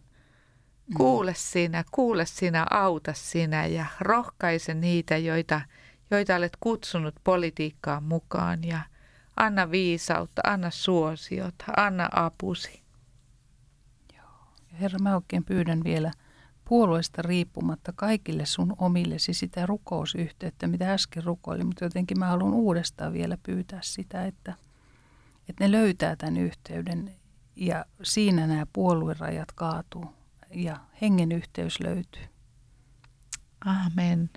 kuule 0.96 1.34
sinä, 1.36 1.84
kuule 1.90 2.26
sinä, 2.26 2.66
auta 2.70 3.12
sinä 3.14 3.66
ja 3.66 3.86
rohkaise 4.00 4.74
niitä, 4.74 5.16
joita, 5.16 5.60
joita 6.10 6.36
olet 6.36 6.56
kutsunut 6.60 7.14
politiikkaan 7.24 8.02
mukaan 8.02 8.64
ja 8.64 8.80
anna 9.36 9.70
viisautta, 9.70 10.42
anna 10.44 10.70
suosiot, 10.70 11.54
anna 11.76 12.08
apusi. 12.12 12.82
Joo. 14.16 14.30
Herra, 14.80 14.98
mä 14.98 15.14
oikein 15.14 15.44
pyydän 15.44 15.84
vielä– 15.84 16.12
puolueesta 16.68 17.22
riippumatta 17.22 17.92
kaikille 17.96 18.46
sun 18.46 18.74
omillesi 18.78 19.34
sitä 19.34 19.66
rukousyhteyttä, 19.66 20.66
mitä 20.66 20.92
äsken 20.92 21.24
rukoilin, 21.24 21.66
mutta 21.66 21.84
jotenkin 21.84 22.18
mä 22.18 22.26
haluan 22.26 22.54
uudestaan 22.54 23.12
vielä 23.12 23.38
pyytää 23.42 23.80
sitä, 23.82 24.24
että, 24.24 24.54
että 25.48 25.64
ne 25.64 25.72
löytää 25.72 26.16
tämän 26.16 26.36
yhteyden 26.36 27.14
ja 27.56 27.84
siinä 28.02 28.46
nämä 28.46 28.66
puoluerajat 28.72 29.52
kaatuu 29.52 30.17
ja 30.50 30.76
hengen 31.00 31.32
yhteys 31.32 31.80
löytyy. 31.80 32.22
Amen. 33.64 34.30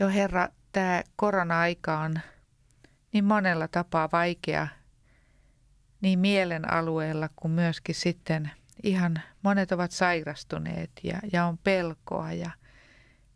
Jo 0.00 0.08
Herra, 0.08 0.48
tämä 0.72 1.02
korona-aika 1.16 1.98
on 1.98 2.14
niin 3.12 3.24
monella 3.24 3.68
tapaa 3.68 4.08
vaikea 4.12 4.68
niin 6.00 6.18
mielen 6.18 6.72
alueella 6.72 7.28
kuin 7.36 7.52
myöskin 7.52 7.94
sitten 7.94 8.50
ihan 8.82 9.22
monet 9.42 9.72
ovat 9.72 9.90
sairastuneet 9.90 10.90
ja, 11.02 11.18
ja 11.32 11.44
on 11.44 11.58
pelkoa 11.58 12.32
ja 12.32 12.50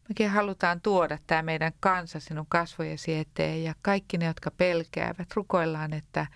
mekin 0.08 0.30
halutaan 0.30 0.80
tuoda 0.80 1.18
tämä 1.26 1.42
meidän 1.42 1.72
kansa 1.80 2.20
sinun 2.20 2.46
kasvojesi 2.48 3.14
eteen 3.14 3.64
ja 3.64 3.74
kaikki 3.82 4.18
ne, 4.18 4.24
jotka 4.24 4.50
pelkäävät, 4.50 5.28
rukoillaan, 5.34 5.92
että, 5.92 6.26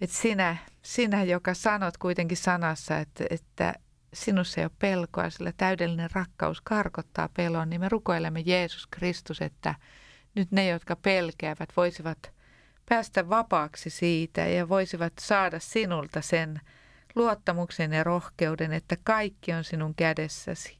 että 0.00 0.16
sinä, 0.16 0.56
sinä, 0.82 1.22
joka 1.22 1.54
sanot 1.54 1.96
kuitenkin 1.96 2.36
sanassa, 2.36 2.98
että, 2.98 3.24
että 3.30 3.74
sinussa 4.14 4.60
ei 4.60 4.64
ole 4.64 4.70
pelkoa, 4.78 5.30
sillä 5.30 5.52
täydellinen 5.56 6.10
rakkaus 6.12 6.60
karkottaa 6.60 7.28
pelon, 7.36 7.70
niin 7.70 7.80
me 7.80 7.88
rukoilemme 7.88 8.42
Jeesus 8.46 8.86
Kristus, 8.86 9.42
että 9.42 9.74
nyt 10.34 10.52
ne, 10.52 10.68
jotka 10.68 10.96
pelkäävät, 10.96 11.68
voisivat– 11.76 12.18
päästä 12.88 13.28
vapaaksi 13.28 13.90
siitä 13.90 14.40
ja 14.40 14.68
voisivat 14.68 15.12
saada 15.20 15.58
sinulta 15.58 16.20
sen 16.20 16.60
luottamuksen 17.14 17.92
ja 17.92 18.04
rohkeuden, 18.04 18.72
että 18.72 18.96
kaikki 19.04 19.52
on 19.52 19.64
sinun 19.64 19.94
kädessäsi. 19.94 20.78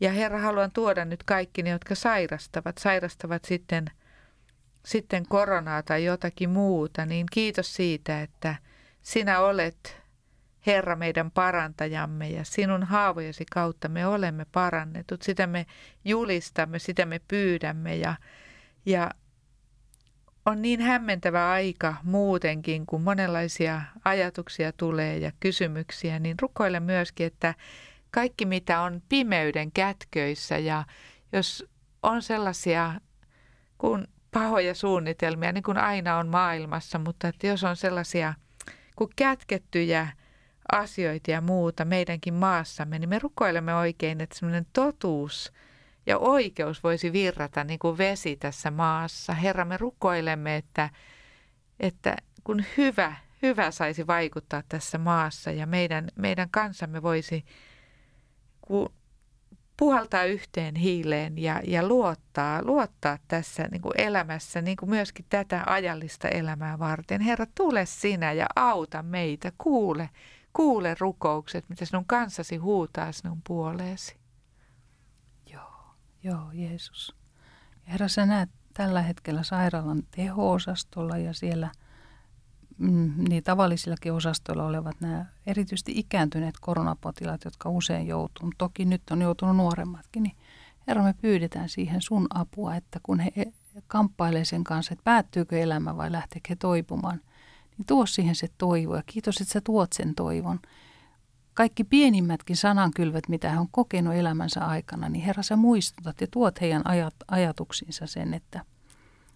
Ja 0.00 0.12
Herra, 0.12 0.38
haluan 0.38 0.72
tuoda 0.72 1.04
nyt 1.04 1.22
kaikki 1.22 1.62
ne, 1.62 1.70
jotka 1.70 1.94
sairastavat, 1.94 2.78
sairastavat 2.78 3.44
sitten, 3.44 3.90
sitten 4.84 5.26
koronaa 5.28 5.82
tai 5.82 6.04
jotakin 6.04 6.50
muuta, 6.50 7.06
niin 7.06 7.26
kiitos 7.32 7.74
siitä, 7.74 8.22
että 8.22 8.56
sinä 9.02 9.40
olet 9.40 10.02
Herra 10.66 10.96
meidän 10.96 11.30
parantajamme 11.30 12.28
ja 12.28 12.44
sinun 12.44 12.82
haavojesi 12.82 13.44
kautta 13.52 13.88
me 13.88 14.06
olemme 14.06 14.46
parannetut. 14.52 15.22
Sitä 15.22 15.46
me 15.46 15.66
julistamme, 16.04 16.78
sitä 16.78 17.06
me 17.06 17.20
pyydämme 17.28 17.96
ja, 17.96 18.14
ja 18.86 19.10
on 20.46 20.62
niin 20.62 20.80
hämmentävä 20.80 21.50
aika 21.50 21.94
muutenkin, 22.02 22.86
kun 22.86 23.02
monenlaisia 23.02 23.82
ajatuksia 24.04 24.72
tulee 24.72 25.18
ja 25.18 25.32
kysymyksiä, 25.40 26.18
niin 26.18 26.36
rukoile 26.42 26.80
myöskin, 26.80 27.26
että 27.26 27.54
kaikki 28.10 28.46
mitä 28.46 28.80
on 28.80 29.02
pimeyden 29.08 29.72
kätköissä 29.72 30.58
ja 30.58 30.84
jos 31.32 31.64
on 32.02 32.22
sellaisia 32.22 33.00
kuin 33.78 34.06
pahoja 34.30 34.74
suunnitelmia, 34.74 35.52
niin 35.52 35.62
kuin 35.62 35.78
aina 35.78 36.18
on 36.18 36.28
maailmassa, 36.28 36.98
mutta 36.98 37.28
että 37.28 37.46
jos 37.46 37.64
on 37.64 37.76
sellaisia 37.76 38.34
kuin 38.96 39.10
kätkettyjä 39.16 40.08
asioita 40.72 41.30
ja 41.30 41.40
muuta 41.40 41.84
meidänkin 41.84 42.34
maassamme, 42.34 42.98
niin 42.98 43.08
me 43.08 43.18
rukoilemme 43.18 43.74
oikein, 43.74 44.20
että 44.20 44.38
semmoinen 44.38 44.66
totuus– 44.72 45.52
ja 46.08 46.18
oikeus 46.18 46.82
voisi 46.82 47.12
virrata 47.12 47.64
niin 47.64 47.78
kuin 47.78 47.98
vesi 47.98 48.36
tässä 48.36 48.70
maassa. 48.70 49.32
Herra, 49.32 49.64
me 49.64 49.76
rukoilemme, 49.76 50.56
että, 50.56 50.90
että 51.80 52.16
kun 52.44 52.64
hyvä, 52.76 53.16
hyvä 53.42 53.70
saisi 53.70 54.06
vaikuttaa 54.06 54.62
tässä 54.68 54.98
maassa 54.98 55.50
ja 55.50 55.66
meidän, 55.66 56.08
meidän 56.16 56.48
kansamme 56.50 57.02
voisi 57.02 57.44
puhaltaa 59.78 60.24
yhteen 60.24 60.76
hiileen 60.76 61.38
ja, 61.38 61.60
ja 61.64 61.88
luottaa, 61.88 62.62
luottaa 62.62 63.18
tässä 63.28 63.68
niin 63.70 63.82
kuin 63.82 64.00
elämässä 64.00 64.62
niin 64.62 64.76
kuin 64.76 64.90
myöskin 64.90 65.26
tätä 65.28 65.62
ajallista 65.66 66.28
elämää 66.28 66.78
varten. 66.78 67.20
Herra, 67.20 67.46
tule 67.54 67.86
sinä 67.86 68.32
ja 68.32 68.46
auta 68.56 69.02
meitä. 69.02 69.52
Kuule, 69.58 70.10
kuule 70.52 70.96
rukoukset, 71.00 71.68
mitä 71.68 71.84
sinun 71.84 72.06
kanssasi 72.06 72.56
huutaa 72.56 73.12
sinun 73.12 73.42
puoleesi. 73.46 74.16
Joo, 75.52 75.94
joo, 76.22 76.50
Jeesus. 76.52 77.16
Herra, 77.88 78.08
sä 78.08 78.26
näet 78.26 78.50
tällä 78.74 79.02
hetkellä 79.02 79.42
sairaalan 79.42 80.02
teho-osastolla 80.10 81.18
ja 81.18 81.32
siellä 81.32 81.70
mm, 82.78 83.12
niin 83.28 83.42
tavallisillakin 83.42 84.12
osastoilla 84.12 84.66
olevat 84.66 85.00
nämä 85.00 85.26
erityisesti 85.46 85.92
ikääntyneet 85.96 86.54
koronapotilaat, 86.60 87.44
jotka 87.44 87.70
usein 87.70 88.06
joutuu, 88.06 88.50
toki 88.58 88.84
nyt 88.84 89.02
on 89.10 89.22
joutunut 89.22 89.56
nuoremmatkin, 89.56 90.22
niin 90.22 90.36
Herra, 90.86 91.02
me 91.02 91.14
pyydetään 91.22 91.68
siihen 91.68 92.02
sun 92.02 92.26
apua, 92.34 92.74
että 92.74 93.00
kun 93.02 93.20
he 93.20 93.32
kamppailee 93.86 94.44
sen 94.44 94.64
kanssa, 94.64 94.92
että 94.92 95.04
päättyykö 95.04 95.58
elämä 95.58 95.96
vai 95.96 96.12
lähteekö 96.12 96.46
he 96.48 96.56
toipumaan, 96.56 97.20
niin 97.78 97.86
tuo 97.86 98.06
siihen 98.06 98.34
se 98.34 98.48
toivo 98.58 98.96
ja 98.96 99.02
kiitos, 99.06 99.40
että 99.40 99.52
sä 99.52 99.60
tuot 99.60 99.92
sen 99.92 100.14
toivon 100.14 100.60
kaikki 101.58 101.84
pienimmätkin 101.84 102.56
sanankylvet, 102.56 103.28
mitä 103.28 103.50
hän 103.50 103.58
on 103.58 103.68
kokenut 103.70 104.14
elämänsä 104.14 104.64
aikana, 104.64 105.08
niin 105.08 105.24
Herra, 105.24 105.42
sä 105.42 105.56
muistutat 105.56 106.20
ja 106.20 106.26
tuot 106.30 106.60
heidän 106.60 106.82
ajat, 106.84 107.14
ajatuksiinsa 107.28 108.06
sen, 108.06 108.34
että 108.34 108.64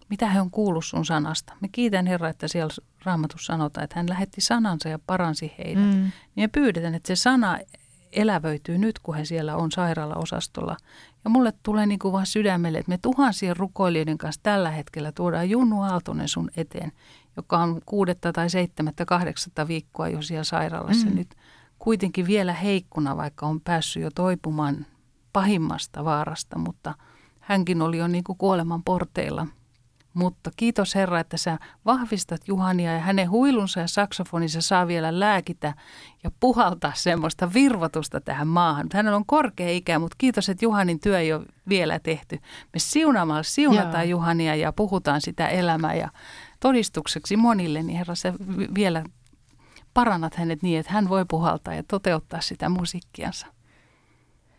mitä 0.09 0.29
he 0.29 0.41
on 0.41 0.51
kuullut 0.51 0.85
sun 0.85 1.05
sanasta. 1.05 1.53
Me 1.61 1.67
kiitän 1.67 2.07
Herra, 2.07 2.29
että 2.29 2.47
siellä 2.47 2.73
raamatussa 3.05 3.53
sanotaan, 3.53 3.83
että 3.83 3.99
hän 3.99 4.09
lähetti 4.09 4.41
sanansa 4.41 4.89
ja 4.89 4.99
paransi 5.07 5.53
heidät. 5.57 5.83
Mm. 5.83 6.11
Niin 6.35 6.43
me 6.43 6.47
pyydetään, 6.47 6.95
että 6.95 7.07
se 7.07 7.15
sana 7.15 7.59
elävöityy 8.11 8.77
nyt, 8.77 8.99
kun 8.99 9.15
he 9.15 9.25
siellä 9.25 9.55
on 9.55 9.71
sairaalaosastolla. 9.71 10.77
Ja 11.23 11.29
mulle 11.29 11.53
tulee 11.63 11.85
niin 11.85 11.99
kuin 11.99 12.11
vaan 12.11 12.25
sydämelle, 12.25 12.77
että 12.77 12.89
me 12.89 12.97
tuhansien 13.01 13.57
rukoilijoiden 13.57 14.17
kanssa 14.17 14.43
tällä 14.43 14.71
hetkellä 14.71 15.11
tuodaan 15.11 15.49
Junnu 15.49 15.81
Aaltonen 15.81 16.27
sun 16.27 16.49
eteen, 16.57 16.91
joka 17.37 17.57
on 17.57 17.81
kuudetta 17.85 18.33
tai 18.33 18.49
seitsemättä, 18.49 19.05
kahdeksatta 19.05 19.67
viikkoa 19.67 20.07
jo 20.07 20.21
siellä 20.21 20.43
sairaalassa 20.43 21.07
mm. 21.07 21.15
nyt 21.15 21.35
kuitenkin 21.79 22.27
vielä 22.27 22.53
heikkuna, 22.53 23.17
vaikka 23.17 23.45
on 23.45 23.61
päässyt 23.61 24.03
jo 24.03 24.09
toipumaan 24.15 24.85
pahimmasta 25.33 26.05
vaarasta, 26.05 26.57
mutta 26.57 26.95
hänkin 27.39 27.81
oli 27.81 27.97
jo 27.97 28.07
niin 28.07 28.23
kuin 28.23 28.37
kuoleman 28.37 28.83
porteilla. 28.83 29.47
Mutta 30.13 30.51
kiitos 30.57 30.95
Herra, 30.95 31.19
että 31.19 31.37
sä 31.37 31.59
vahvistat 31.85 32.47
Juhania 32.47 32.93
ja 32.93 32.99
hänen 32.99 33.29
huilunsa 33.29 33.79
ja 33.79 33.87
saksofoninsa 33.87 34.61
saa 34.61 34.87
vielä 34.87 35.19
lääkitä 35.19 35.73
ja 36.23 36.31
puhaltaa 36.39 36.91
semmoista 36.95 37.53
virvotusta 37.53 38.21
tähän 38.21 38.47
maahan. 38.47 38.87
Hänellä 38.93 39.15
on 39.15 39.25
korkea 39.25 39.69
ikä, 39.69 39.99
mutta 39.99 40.15
kiitos, 40.17 40.49
että 40.49 40.65
Juhanin 40.65 40.99
työ 40.99 41.19
ei 41.19 41.33
ole 41.33 41.45
vielä 41.69 41.99
tehty. 41.99 42.39
Me 42.73 42.79
siunaamalla 42.79 43.43
siunataan 43.43 44.09
Joo. 44.09 44.19
Juhania 44.19 44.55
ja 44.55 44.73
puhutaan 44.73 45.21
sitä 45.21 45.47
elämää 45.47 45.95
ja 45.95 46.09
todistukseksi 46.59 47.37
monille, 47.37 47.83
niin 47.83 47.97
Herra, 47.97 48.15
sä 48.15 48.33
vielä 48.75 49.03
parannat 49.93 50.35
hänet 50.35 50.63
niin, 50.63 50.79
että 50.79 50.91
hän 50.91 51.09
voi 51.09 51.25
puhaltaa 51.29 51.73
ja 51.73 51.83
toteuttaa 51.83 52.41
sitä 52.41 52.69
musiikkiansa. 52.69 53.47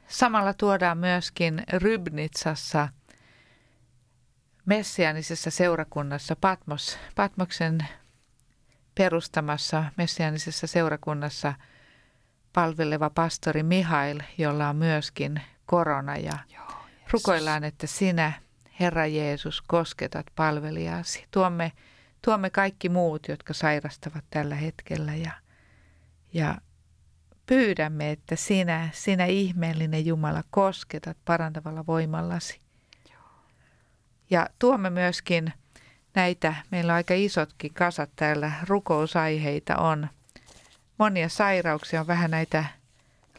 Samalla 0.09 0.55
tuodaan 0.55 0.99
myöskin 0.99 1.63
Rybnitsassa 1.73 2.89
messianisessa 4.67 5.51
seurakunnassa, 5.51 6.37
Patmos, 6.37 6.99
Patmoksen 7.17 7.79
perustamassa 8.95 9.85
messianisessa 9.97 10.67
seurakunnassa 10.67 11.55
palveleva 12.53 13.11
pastori 13.11 13.63
Mihail, 13.63 14.21
jolla 14.39 14.69
on 14.69 14.77
myöskin 14.77 15.41
korona 15.67 16.17
ja 16.17 16.39
Joo, 16.55 16.87
rukoillaan, 17.11 17.65
että 17.65 17.87
sinä, 17.87 18.33
Herra 18.81 19.07
Jeesus, 19.07 19.63
kosketat 19.63 20.27
palvelijasi. 20.37 21.27
Tuomme 21.31 21.73
tuomme 22.25 22.51
kaikki 22.51 22.89
muut, 22.89 23.29
jotka 23.29 23.55
sairastavat 23.55 24.25
tällä 24.31 24.55
hetkellä 24.55 25.15
ja, 25.15 25.33
ja 26.33 26.59
pyydämme, 27.47 28.11
että 28.11 28.37
sinä, 28.37 28.89
sinä 28.93 29.25
ihmeellinen 29.25 30.07
Jumala 30.07 30.43
kosketat 30.51 31.17
parantavalla 31.25 31.87
voimallasi. 31.87 32.61
Ja 34.35 34.47
tuomme 34.59 34.91
myöskin 34.91 35.53
näitä, 36.15 36.55
meillä 36.71 36.93
on 36.93 36.97
aika 36.97 37.15
isotkin 37.15 37.75
kasat 37.75 38.11
täällä, 38.17 38.53
rukousaiheita 38.69 39.77
on. 39.77 40.09
Monia 40.99 41.29
sairauksia 41.29 42.01
on 42.01 42.07
vähän 42.07 42.31
näitä 42.31 42.65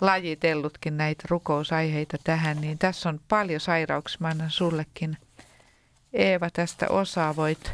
lajitellutkin 0.01 0.97
näitä 0.97 1.23
rukousaiheita 1.29 2.17
tähän, 2.23 2.61
niin 2.61 2.77
tässä 2.77 3.09
on 3.09 3.19
paljon 3.27 3.59
sairauksia. 3.59 4.17
Mä 4.21 4.27
annan 4.27 4.51
sullekin, 4.51 5.17
Eeva, 6.13 6.49
tästä 6.49 6.87
osaa 6.89 7.35
voit 7.35 7.73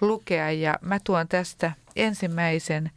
lukea 0.00 0.50
ja 0.50 0.78
mä 0.80 0.98
tuon 1.04 1.28
tästä 1.28 1.72
ensimmäisen 1.96 2.90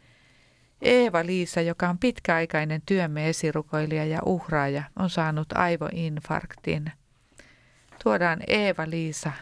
Eeva-Liisa, 0.82 1.60
joka 1.60 1.88
on 1.88 1.98
pitkäaikainen 1.98 2.82
työmme 2.86 3.28
esirukoilija 3.28 4.04
ja 4.04 4.18
uhraaja, 4.24 4.82
on 4.96 5.10
saanut 5.10 5.52
aivoinfarktin. 5.52 6.92
Tuodaan 8.02 8.40
Eeva-Liisa, 8.46 9.32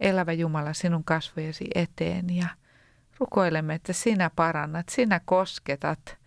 elävä 0.00 0.32
Jumala, 0.32 0.72
sinun 0.72 1.04
kasvojesi 1.04 1.68
eteen 1.74 2.36
ja 2.36 2.46
rukoilemme, 3.18 3.74
että 3.74 3.92
sinä 3.92 4.30
parannat, 4.36 4.88
sinä 4.88 5.20
kosketat. 5.24 6.18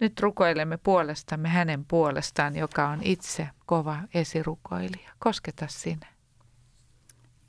Nyt 0.00 0.20
rukoilemme 0.20 0.76
puolestamme 0.76 1.48
hänen 1.48 1.84
puolestaan, 1.84 2.56
joka 2.56 2.88
on 2.88 2.98
itse 3.02 3.48
kova 3.66 3.98
esirukoilija. 4.14 5.10
Kosketa 5.18 5.66
sinä. 5.68 6.06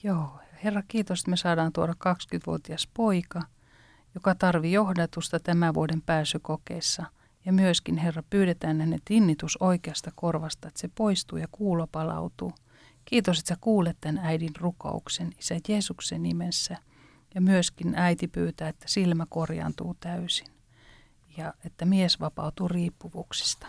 Joo, 0.03 0.39
Herra, 0.63 0.81
kiitos, 0.87 1.19
että 1.19 1.29
me 1.29 1.37
saadaan 1.37 1.73
tuoda 1.73 1.93
20-vuotias 1.93 2.89
poika, 2.93 3.41
joka 4.15 4.35
tarvii 4.35 4.71
johdatusta 4.71 5.39
tämän 5.39 5.73
vuoden 5.73 6.01
pääsykokeessa. 6.01 7.05
Ja 7.45 7.53
myöskin, 7.53 7.97
Herra, 7.97 8.23
pyydetään 8.29 8.79
hänen 8.79 8.99
tinnitus 9.05 9.57
oikeasta 9.57 10.11
korvasta, 10.15 10.67
että 10.67 10.79
se 10.79 10.89
poistuu 10.95 11.37
ja 11.37 11.47
kuulo 11.51 11.87
palautuu. 11.87 12.53
Kiitos, 13.09 13.39
että 13.39 13.49
sä 13.49 13.57
kuulet 13.61 13.97
tämän 14.01 14.25
äidin 14.25 14.55
rukouksen, 14.57 15.31
Isä 15.39 15.55
Jeesuksen 15.67 16.23
nimessä. 16.23 16.77
Ja 17.35 17.41
myöskin 17.41 17.95
äiti 17.95 18.27
pyytää, 18.27 18.69
että 18.69 18.85
silmä 18.87 19.25
korjaantuu 19.29 19.95
täysin 19.99 20.47
ja 21.37 21.53
että 21.65 21.85
mies 21.85 22.19
vapautuu 22.19 22.67
riippuvuuksista. 22.67 23.67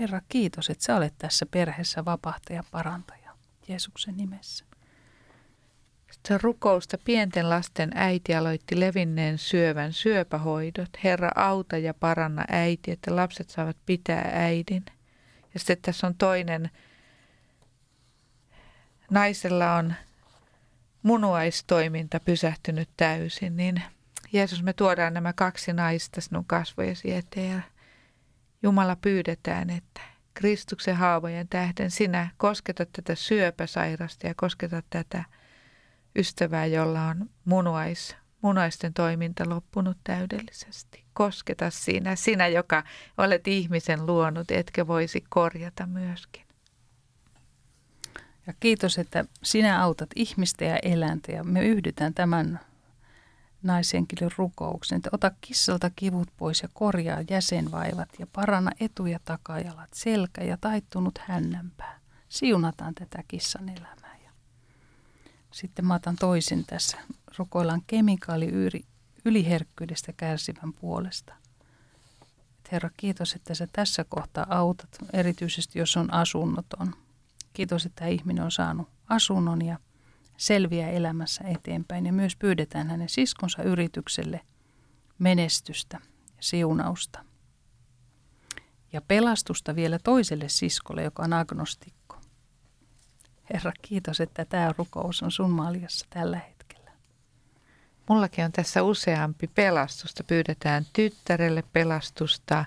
Herra, 0.00 0.20
kiitos, 0.28 0.70
että 0.70 0.84
sä 0.84 0.96
olet 0.96 1.14
tässä 1.18 1.46
perheessä 1.46 2.04
vapahtaja 2.04 2.64
parantaja. 2.70 3.32
Jeesuksen 3.68 4.16
nimessä. 4.16 4.64
Sitä 6.12 6.38
rukousta 6.42 6.98
pienten 7.04 7.50
lasten 7.50 7.90
äiti 7.94 8.34
aloitti 8.34 8.80
levinneen 8.80 9.38
syövän 9.38 9.92
syöpähoidot. 9.92 10.90
Herra, 11.04 11.30
auta 11.34 11.78
ja 11.78 11.94
paranna 11.94 12.44
äiti, 12.48 12.90
että 12.90 13.16
lapset 13.16 13.50
saavat 13.50 13.76
pitää 13.86 14.30
äidin. 14.32 14.84
Ja 15.54 15.60
sitten 15.60 15.78
tässä 15.82 16.06
on 16.06 16.14
toinen. 16.14 16.70
Naisella 19.10 19.74
on 19.74 19.94
munuaistoiminta 21.02 22.20
pysähtynyt 22.20 22.88
täysin, 22.96 23.56
niin 23.56 23.82
Jeesus, 24.32 24.62
me 24.62 24.72
tuodaan 24.72 25.14
nämä 25.14 25.32
kaksi 25.32 25.72
naista 25.72 26.20
sinun 26.20 26.44
kasvojesi 26.44 27.14
eteen 27.14 27.50
ja 27.50 27.60
Jumala 28.62 28.96
pyydetään, 28.96 29.70
että 29.70 30.00
Kristuksen 30.34 30.96
haavojen 30.96 31.48
tähden 31.48 31.90
sinä 31.90 32.30
kosketat 32.36 32.88
tätä 32.92 33.14
syöpäsairasta 33.14 34.26
ja 34.26 34.34
kosketat 34.36 34.84
tätä 34.90 35.24
ystävää, 36.16 36.66
jolla 36.66 37.02
on 37.02 37.30
munuais, 37.44 38.16
munuaisten 38.42 38.94
toiminta 38.94 39.48
loppunut 39.48 39.96
täydellisesti. 40.04 41.04
Kosketa 41.12 41.70
sinä, 41.70 42.16
sinä, 42.16 42.48
joka 42.48 42.84
olet 43.18 43.48
ihmisen 43.48 44.06
luonut, 44.06 44.50
etkä 44.50 44.86
voisi 44.86 45.24
korjata 45.28 45.86
myöskin. 45.86 46.45
Ja 48.46 48.54
kiitos, 48.60 48.98
että 48.98 49.24
sinä 49.42 49.82
autat 49.82 50.10
ihmistä 50.16 50.64
ja 50.64 50.78
eläintä 50.82 51.32
ja 51.32 51.44
me 51.44 51.64
yhdytään 51.64 52.14
tämän 52.14 52.60
naishenkilön 53.62 54.30
rukouksen, 54.36 54.96
että 54.96 55.10
ota 55.12 55.30
kissalta 55.40 55.90
kivut 55.96 56.28
pois 56.36 56.62
ja 56.62 56.68
korjaa 56.74 57.22
jäsenvaivat 57.30 58.08
ja 58.18 58.26
paranna 58.26 58.70
etu- 58.80 59.06
ja 59.06 59.18
takajalat, 59.24 59.90
selkä 59.94 60.44
ja 60.44 60.56
taittunut 60.56 61.18
hännänpää. 61.18 61.98
Siunataan 62.28 62.94
tätä 62.94 63.24
kissan 63.28 63.68
elämää. 63.68 64.06
Sitten 65.56 65.86
mä 65.86 65.94
otan 65.94 66.16
toisen 66.16 66.64
tässä. 66.64 66.98
Rukoillaan 67.38 67.82
kemikaali 67.86 68.50
yliherkkyydestä 69.24 70.12
kärsivän 70.12 70.72
puolesta. 70.72 71.34
Herra, 72.72 72.90
kiitos, 72.96 73.34
että 73.34 73.54
sä 73.54 73.68
tässä 73.72 74.04
kohtaa 74.04 74.46
autat, 74.48 74.98
erityisesti 75.12 75.78
jos 75.78 75.96
on 75.96 76.14
asunnoton. 76.14 76.94
Kiitos, 77.56 77.86
että 77.86 78.06
ihminen 78.06 78.44
on 78.44 78.50
saanut 78.50 78.88
asunnon 79.08 79.64
ja 79.64 79.78
selviä 80.36 80.88
elämässä 80.88 81.44
eteenpäin. 81.44 82.06
Ja 82.06 82.12
myös 82.12 82.36
pyydetään 82.36 82.90
hänen 82.90 83.08
siskonsa 83.08 83.62
yritykselle 83.62 84.40
menestystä 85.18 86.00
siunausta. 86.40 87.24
Ja 88.92 89.00
pelastusta 89.00 89.76
vielä 89.76 89.98
toiselle 89.98 90.48
siskolle, 90.48 91.02
joka 91.02 91.22
on 91.22 91.32
agnostikko. 91.32 92.20
Herra, 93.54 93.72
kiitos, 93.82 94.20
että 94.20 94.44
tämä 94.44 94.74
rukous 94.78 95.22
on 95.22 95.30
sun 95.30 95.50
maljassa 95.50 96.06
tällä 96.10 96.38
hetkellä. 96.38 96.90
Mullakin 98.08 98.44
on 98.44 98.52
tässä 98.52 98.82
useampi 98.82 99.46
pelastusta. 99.46 100.24
Pyydetään 100.24 100.86
tyttärelle 100.92 101.64
pelastusta 101.72 102.64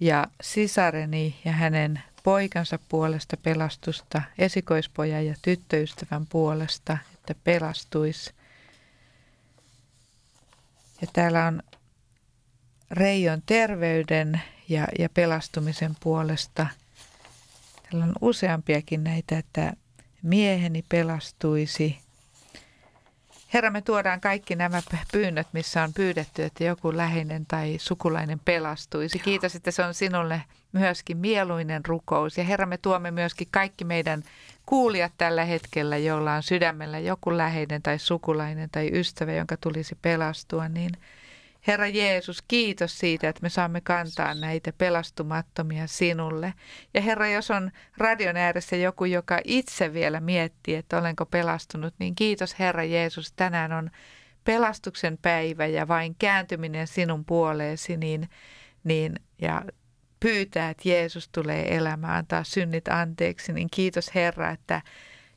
ja 0.00 0.26
sisareni 0.42 1.40
ja 1.44 1.52
hänen 1.52 2.02
poikansa 2.22 2.78
puolesta 2.88 3.36
pelastusta, 3.36 4.22
esikoispojan 4.38 5.26
ja 5.26 5.34
tyttöystävän 5.42 6.26
puolesta, 6.26 6.98
että 7.14 7.34
pelastuisi. 7.44 8.34
Ja 11.00 11.06
täällä 11.12 11.46
on 11.46 11.62
Reijon 12.90 13.42
terveyden 13.46 14.42
ja, 14.68 14.88
ja 14.98 15.08
pelastumisen 15.08 15.96
puolesta. 16.00 16.66
Täällä 17.82 18.04
on 18.04 18.14
useampiakin 18.20 19.04
näitä, 19.04 19.38
että 19.38 19.72
mieheni 20.22 20.84
pelastuisi– 20.88 21.98
Herra, 23.54 23.70
me 23.70 23.82
tuodaan 23.82 24.20
kaikki 24.20 24.56
nämä 24.56 24.82
pyynnöt, 25.12 25.46
missä 25.52 25.82
on 25.82 25.92
pyydetty, 25.92 26.42
että 26.42 26.64
joku 26.64 26.96
läheinen 26.96 27.46
tai 27.46 27.76
sukulainen 27.80 28.40
pelastuisi. 28.44 29.18
Joo. 29.18 29.24
Kiitos, 29.24 29.54
että 29.54 29.70
se 29.70 29.82
on 29.84 29.94
sinulle 29.94 30.42
myöskin 30.72 31.16
mieluinen 31.16 31.84
rukous. 31.84 32.38
Ja 32.38 32.44
Herra, 32.44 32.66
me 32.66 32.78
tuomme 32.78 33.10
myöskin 33.10 33.48
kaikki 33.50 33.84
meidän 33.84 34.22
kuulijat 34.66 35.12
tällä 35.18 35.44
hetkellä, 35.44 35.96
joilla 35.96 36.34
on 36.34 36.42
sydämellä 36.42 36.98
joku 36.98 37.36
läheinen 37.36 37.82
tai 37.82 37.98
sukulainen 37.98 38.68
tai 38.72 38.90
ystävä, 38.92 39.32
jonka 39.32 39.56
tulisi 39.56 39.98
pelastua, 40.02 40.68
niin– 40.68 40.90
Herra 41.66 41.86
Jeesus, 41.86 42.42
kiitos 42.48 42.98
siitä, 42.98 43.28
että 43.28 43.42
me 43.42 43.48
saamme 43.48 43.80
kantaa 43.80 44.34
näitä 44.34 44.72
pelastumattomia 44.72 45.86
sinulle. 45.86 46.54
Ja 46.94 47.00
Herra, 47.00 47.28
jos 47.28 47.50
on 47.50 47.70
radion 47.96 48.36
ääressä 48.36 48.76
joku, 48.76 49.04
joka 49.04 49.40
itse 49.44 49.92
vielä 49.92 50.20
miettii, 50.20 50.74
että 50.74 50.98
olenko 50.98 51.26
pelastunut, 51.26 51.94
niin 51.98 52.14
kiitos 52.14 52.58
Herra 52.58 52.84
Jeesus, 52.84 53.32
tänään 53.32 53.72
on 53.72 53.90
pelastuksen 54.44 55.18
päivä 55.22 55.66
ja 55.66 55.88
vain 55.88 56.14
kääntyminen 56.18 56.86
sinun 56.86 57.24
puoleesi, 57.24 57.96
niin, 57.96 58.28
niin 58.84 59.14
ja 59.40 59.64
pyytää, 60.20 60.70
että 60.70 60.88
Jeesus 60.88 61.28
tulee 61.28 61.76
elämään, 61.76 62.18
antaa 62.18 62.44
synnit 62.44 62.88
anteeksi, 62.88 63.52
niin 63.52 63.68
kiitos 63.70 64.14
Herra, 64.14 64.50
että 64.50 64.82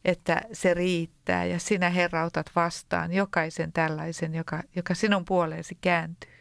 että 0.05 0.41
se 0.53 0.73
riittää 0.73 1.45
ja 1.45 1.59
sinä 1.59 1.89
Herra 1.89 2.25
otat 2.25 2.51
vastaan 2.55 3.13
jokaisen 3.13 3.73
tällaisen, 3.73 4.35
joka, 4.35 4.63
joka 4.75 4.95
sinun 4.95 5.25
puoleesi 5.25 5.77
kääntyy. 5.81 6.33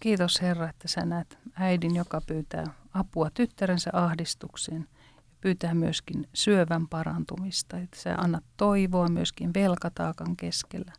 Kiitos 0.00 0.42
Herra, 0.42 0.68
että 0.68 0.88
sä 0.88 1.06
näet 1.06 1.38
äidin, 1.54 1.96
joka 1.96 2.20
pyytää 2.26 2.64
apua 2.94 3.30
tyttärensä 3.30 3.90
ahdistukseen 3.92 4.88
ja 5.06 5.22
pyytää 5.40 5.74
myöskin 5.74 6.28
syövän 6.34 6.88
parantumista, 6.88 7.78
että 7.78 8.00
sä 8.00 8.14
annat 8.14 8.44
toivoa 8.56 9.08
myöskin 9.08 9.54
velkataakan 9.54 10.36
keskellä. 10.36 10.92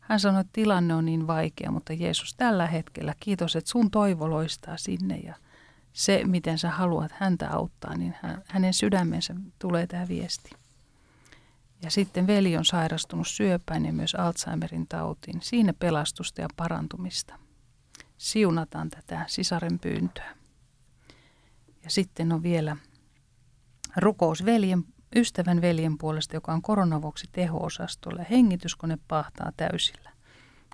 Hän 0.00 0.20
sanoi, 0.20 0.40
että 0.40 0.50
tilanne 0.52 0.94
on 0.94 1.04
niin 1.04 1.26
vaikea, 1.26 1.70
mutta 1.70 1.92
Jeesus 1.92 2.34
tällä 2.34 2.66
hetkellä, 2.66 3.14
kiitos, 3.20 3.56
että 3.56 3.70
sun 3.70 3.90
toivo 3.90 4.30
loistaa 4.30 4.76
sinne 4.76 5.16
ja– 5.16 5.34
se, 5.92 6.20
miten 6.24 6.58
sä 6.58 6.70
haluat 6.70 7.12
häntä 7.12 7.50
auttaa, 7.50 7.96
niin 7.96 8.16
hänen 8.46 8.74
sydämensä 8.74 9.34
tulee 9.58 9.86
tämä 9.86 10.08
viesti. 10.08 10.50
Ja 11.82 11.90
sitten 11.90 12.26
veli 12.26 12.56
on 12.56 12.64
sairastunut 12.64 13.28
syöpään 13.28 13.86
ja 13.86 13.92
myös 13.92 14.14
Alzheimerin 14.14 14.86
tautiin. 14.88 15.42
Siinä 15.42 15.72
pelastusta 15.72 16.40
ja 16.40 16.48
parantumista. 16.56 17.38
Siunataan 18.18 18.90
tätä 18.90 19.24
sisaren 19.26 19.78
pyyntöä. 19.78 20.36
Ja 21.84 21.90
sitten 21.90 22.32
on 22.32 22.42
vielä 22.42 22.76
rukous 23.96 24.44
veljen, 24.44 24.84
ystävän 25.16 25.60
veljen 25.60 25.98
puolesta, 25.98 26.36
joka 26.36 26.52
on 26.52 26.62
koronavuoksi 26.62 27.28
teho-osastolla. 27.32 28.24
Hengityskone 28.30 28.98
pahtaa 29.08 29.52
täysillä. 29.56 30.10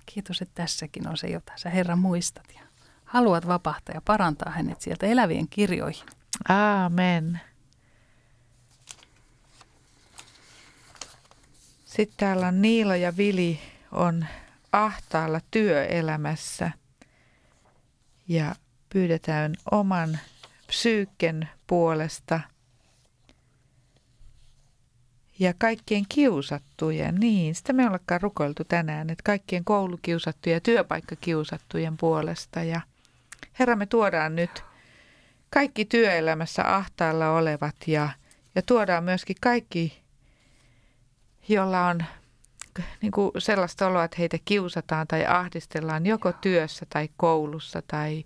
Kiitos, 0.05 0.41
että 0.41 0.61
tässäkin 0.61 1.07
on 1.07 1.17
se, 1.17 1.27
jota 1.27 1.53
sä 1.55 1.69
Herra 1.69 1.95
muistat. 1.95 2.45
Ja 2.55 2.66
haluat 3.07 3.47
vapahtaa 3.47 3.95
ja 3.95 4.01
parantaa 4.01 4.51
hänet 4.51 4.81
sieltä 4.81 5.05
elävien 5.05 5.47
kirjoihin. 5.47 6.05
Aamen. 6.49 7.41
Sitten 11.85 12.17
täällä 12.17 12.47
on 12.47 12.61
Niilo 12.61 12.95
ja 12.95 13.17
Vili 13.17 13.59
on 13.91 14.25
ahtaalla 14.71 15.41
työelämässä 15.51 16.71
ja 18.27 18.55
pyydetään 18.89 19.53
oman 19.71 20.19
psyykken 20.67 21.49
puolesta 21.67 22.39
ja 25.39 25.53
kaikkien 25.57 26.05
kiusattujen, 26.09 27.15
niin 27.15 27.55
sitä 27.55 27.73
me 27.73 27.87
ollakaan 27.87 28.21
rukoiltu 28.21 28.63
tänään, 28.63 29.09
että 29.09 29.23
kaikkien 29.23 29.65
koulukiusattujen 29.65 30.55
ja 30.55 30.61
työpaikkakiusattujen 30.61 31.97
puolesta 31.97 32.63
ja– 32.63 32.81
Herra, 33.59 33.75
me 33.75 33.85
tuodaan 33.85 34.35
nyt 34.35 34.63
kaikki 35.49 35.85
työelämässä 35.85 36.75
ahtaalla 36.75 37.29
olevat 37.29 37.75
ja, 37.87 38.09
ja 38.55 38.61
tuodaan 38.61 39.03
myöskin 39.03 39.35
kaikki, 39.41 40.03
jolla 41.47 41.87
on 41.87 42.03
niin 43.01 43.11
kuin 43.11 43.31
sellaista 43.37 43.87
oloa, 43.87 44.03
että 44.03 44.15
heitä 44.19 44.37
kiusataan 44.45 45.07
tai 45.07 45.25
ahdistellaan 45.25 46.05
joko 46.05 46.31
työssä 46.31 46.85
tai 46.89 47.09
koulussa 47.17 47.81
tai 47.87 48.25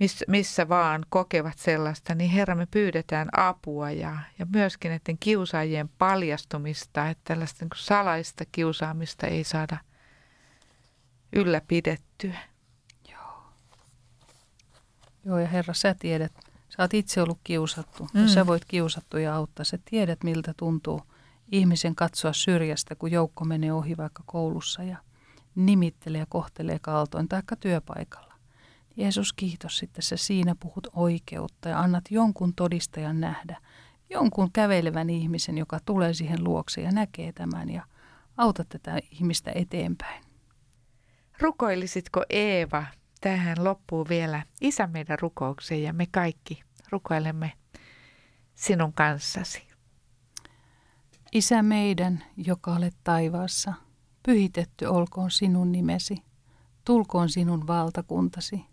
missä, 0.00 0.24
missä 0.28 0.68
vaan 0.68 1.06
kokevat 1.08 1.58
sellaista, 1.58 2.14
niin 2.14 2.30
Herra, 2.30 2.54
me 2.54 2.66
pyydetään 2.66 3.28
apua 3.36 3.90
ja, 3.90 4.18
ja 4.38 4.46
myöskin 4.52 4.88
näiden 4.88 5.18
kiusaajien 5.20 5.88
paljastumista, 5.88 7.08
että 7.08 7.22
tällaista 7.24 7.64
niin 7.64 7.70
salaista 7.76 8.44
kiusaamista 8.52 9.26
ei 9.26 9.44
saada 9.44 9.76
ylläpidettyä. 11.32 12.38
Joo, 15.24 15.38
ja 15.38 15.48
Herra, 15.48 15.74
sä 15.74 15.94
tiedät, 15.94 16.32
sä 16.68 16.82
oot 16.82 16.94
itse 16.94 17.22
ollut 17.22 17.38
kiusattu, 17.44 18.08
mm. 18.14 18.22
ja 18.22 18.28
sä 18.28 18.46
voit 18.46 18.64
kiusattuja 18.64 19.34
auttaa. 19.36 19.64
Sä 19.64 19.78
tiedät, 19.84 20.24
miltä 20.24 20.54
tuntuu 20.56 21.02
ihmisen 21.52 21.94
katsoa 21.94 22.32
syrjästä, 22.32 22.94
kun 22.94 23.10
joukko 23.12 23.44
menee 23.44 23.72
ohi 23.72 23.96
vaikka 23.96 24.22
koulussa 24.26 24.82
ja 24.82 24.96
nimittelee 25.54 26.18
ja 26.18 26.26
kohtelee 26.28 26.78
kaltoin, 26.78 27.28
taikka 27.28 27.56
työpaikalla. 27.56 28.34
Jeesus, 28.96 29.32
kiitos 29.32 29.78
sitten, 29.78 30.02
sä 30.02 30.16
siinä 30.16 30.54
puhut 30.60 30.86
oikeutta 30.92 31.68
ja 31.68 31.80
annat 31.80 32.04
jonkun 32.10 32.54
todistajan 32.54 33.20
nähdä, 33.20 33.60
jonkun 34.10 34.52
kävelevän 34.52 35.10
ihmisen, 35.10 35.58
joka 35.58 35.78
tulee 35.84 36.14
siihen 36.14 36.44
luokse 36.44 36.80
ja 36.80 36.92
näkee 36.92 37.32
tämän 37.32 37.70
ja 37.70 37.82
autat 38.36 38.68
tätä 38.68 38.98
ihmistä 39.10 39.52
eteenpäin. 39.54 40.24
Rukoilisitko 41.40 42.24
Eeva 42.30 42.84
tähän 43.24 43.64
loppuu 43.64 44.06
vielä 44.08 44.42
Isä 44.60 44.86
meidän 44.86 45.18
rukoukseen 45.20 45.82
ja 45.82 45.92
me 45.92 46.06
kaikki 46.06 46.62
rukoilemme 46.90 47.52
sinun 48.54 48.92
kanssasi. 48.92 49.68
Isä 51.32 51.62
meidän, 51.62 52.24
joka 52.36 52.74
olet 52.74 52.96
taivaassa, 53.04 53.74
pyhitetty 54.22 54.86
olkoon 54.86 55.30
sinun 55.30 55.72
nimesi, 55.72 56.16
tulkoon 56.84 57.28
sinun 57.28 57.66
valtakuntasi, 57.66 58.64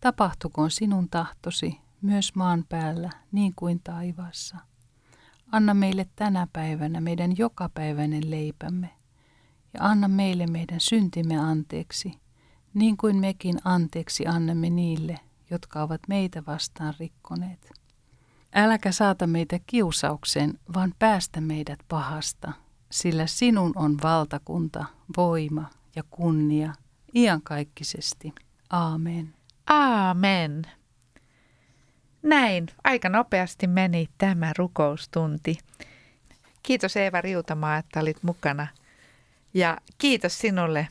tapahtukoon 0.00 0.70
sinun 0.70 1.08
tahtosi 1.10 1.80
myös 2.02 2.34
maan 2.34 2.64
päällä 2.68 3.10
niin 3.32 3.52
kuin 3.56 3.80
taivaassa. 3.84 4.56
Anna 5.52 5.74
meille 5.74 6.06
tänä 6.16 6.46
päivänä 6.52 7.00
meidän 7.00 7.38
jokapäiväinen 7.38 8.30
leipämme 8.30 8.90
ja 9.74 9.80
anna 9.82 10.08
meille 10.08 10.46
meidän 10.46 10.80
syntimme 10.80 11.38
anteeksi– 11.38 12.12
niin 12.74 12.96
kuin 12.96 13.16
mekin 13.16 13.58
anteeksi 13.64 14.26
annamme 14.26 14.70
niille, 14.70 15.20
jotka 15.50 15.82
ovat 15.82 16.00
meitä 16.08 16.42
vastaan 16.46 16.94
rikkoneet. 16.98 17.72
Äläkä 18.54 18.92
saata 18.92 19.26
meitä 19.26 19.58
kiusaukseen, 19.66 20.58
vaan 20.74 20.94
päästä 20.98 21.40
meidät 21.40 21.78
pahasta, 21.88 22.52
sillä 22.90 23.26
sinun 23.26 23.72
on 23.76 23.96
valtakunta, 24.02 24.84
voima 25.16 25.70
ja 25.96 26.02
kunnia 26.10 26.72
iankaikkisesti. 27.14 28.32
Aamen. 28.70 29.34
Aamen. 29.66 30.62
Näin, 32.22 32.66
aika 32.84 33.08
nopeasti 33.08 33.66
meni 33.66 34.08
tämä 34.18 34.52
rukoustunti. 34.58 35.58
Kiitos 36.62 36.96
Eeva 36.96 37.20
Riutamaa, 37.20 37.76
että 37.76 38.00
olit 38.00 38.22
mukana. 38.22 38.66
Ja 39.54 39.78
kiitos 39.98 40.38
sinulle 40.38 40.88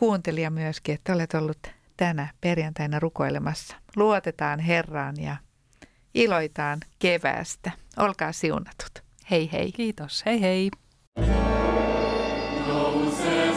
kuuntelija 0.00 0.50
myöskin, 0.50 0.94
että 0.94 1.12
olet 1.12 1.34
ollut 1.34 1.58
tänä 1.96 2.28
perjantaina 2.40 2.98
rukoilemassa. 3.00 3.76
Luotetaan 3.96 4.60
Herraan 4.60 5.14
ja 5.22 5.36
iloitaan 6.14 6.80
keväästä. 6.98 7.70
Olkaa 7.96 8.32
siunatut. 8.32 9.04
Hei 9.30 9.52
hei. 9.52 9.72
Kiitos. 9.72 10.22
Hei 10.26 10.40
hei. 10.40 10.70
Nouse 12.66 13.52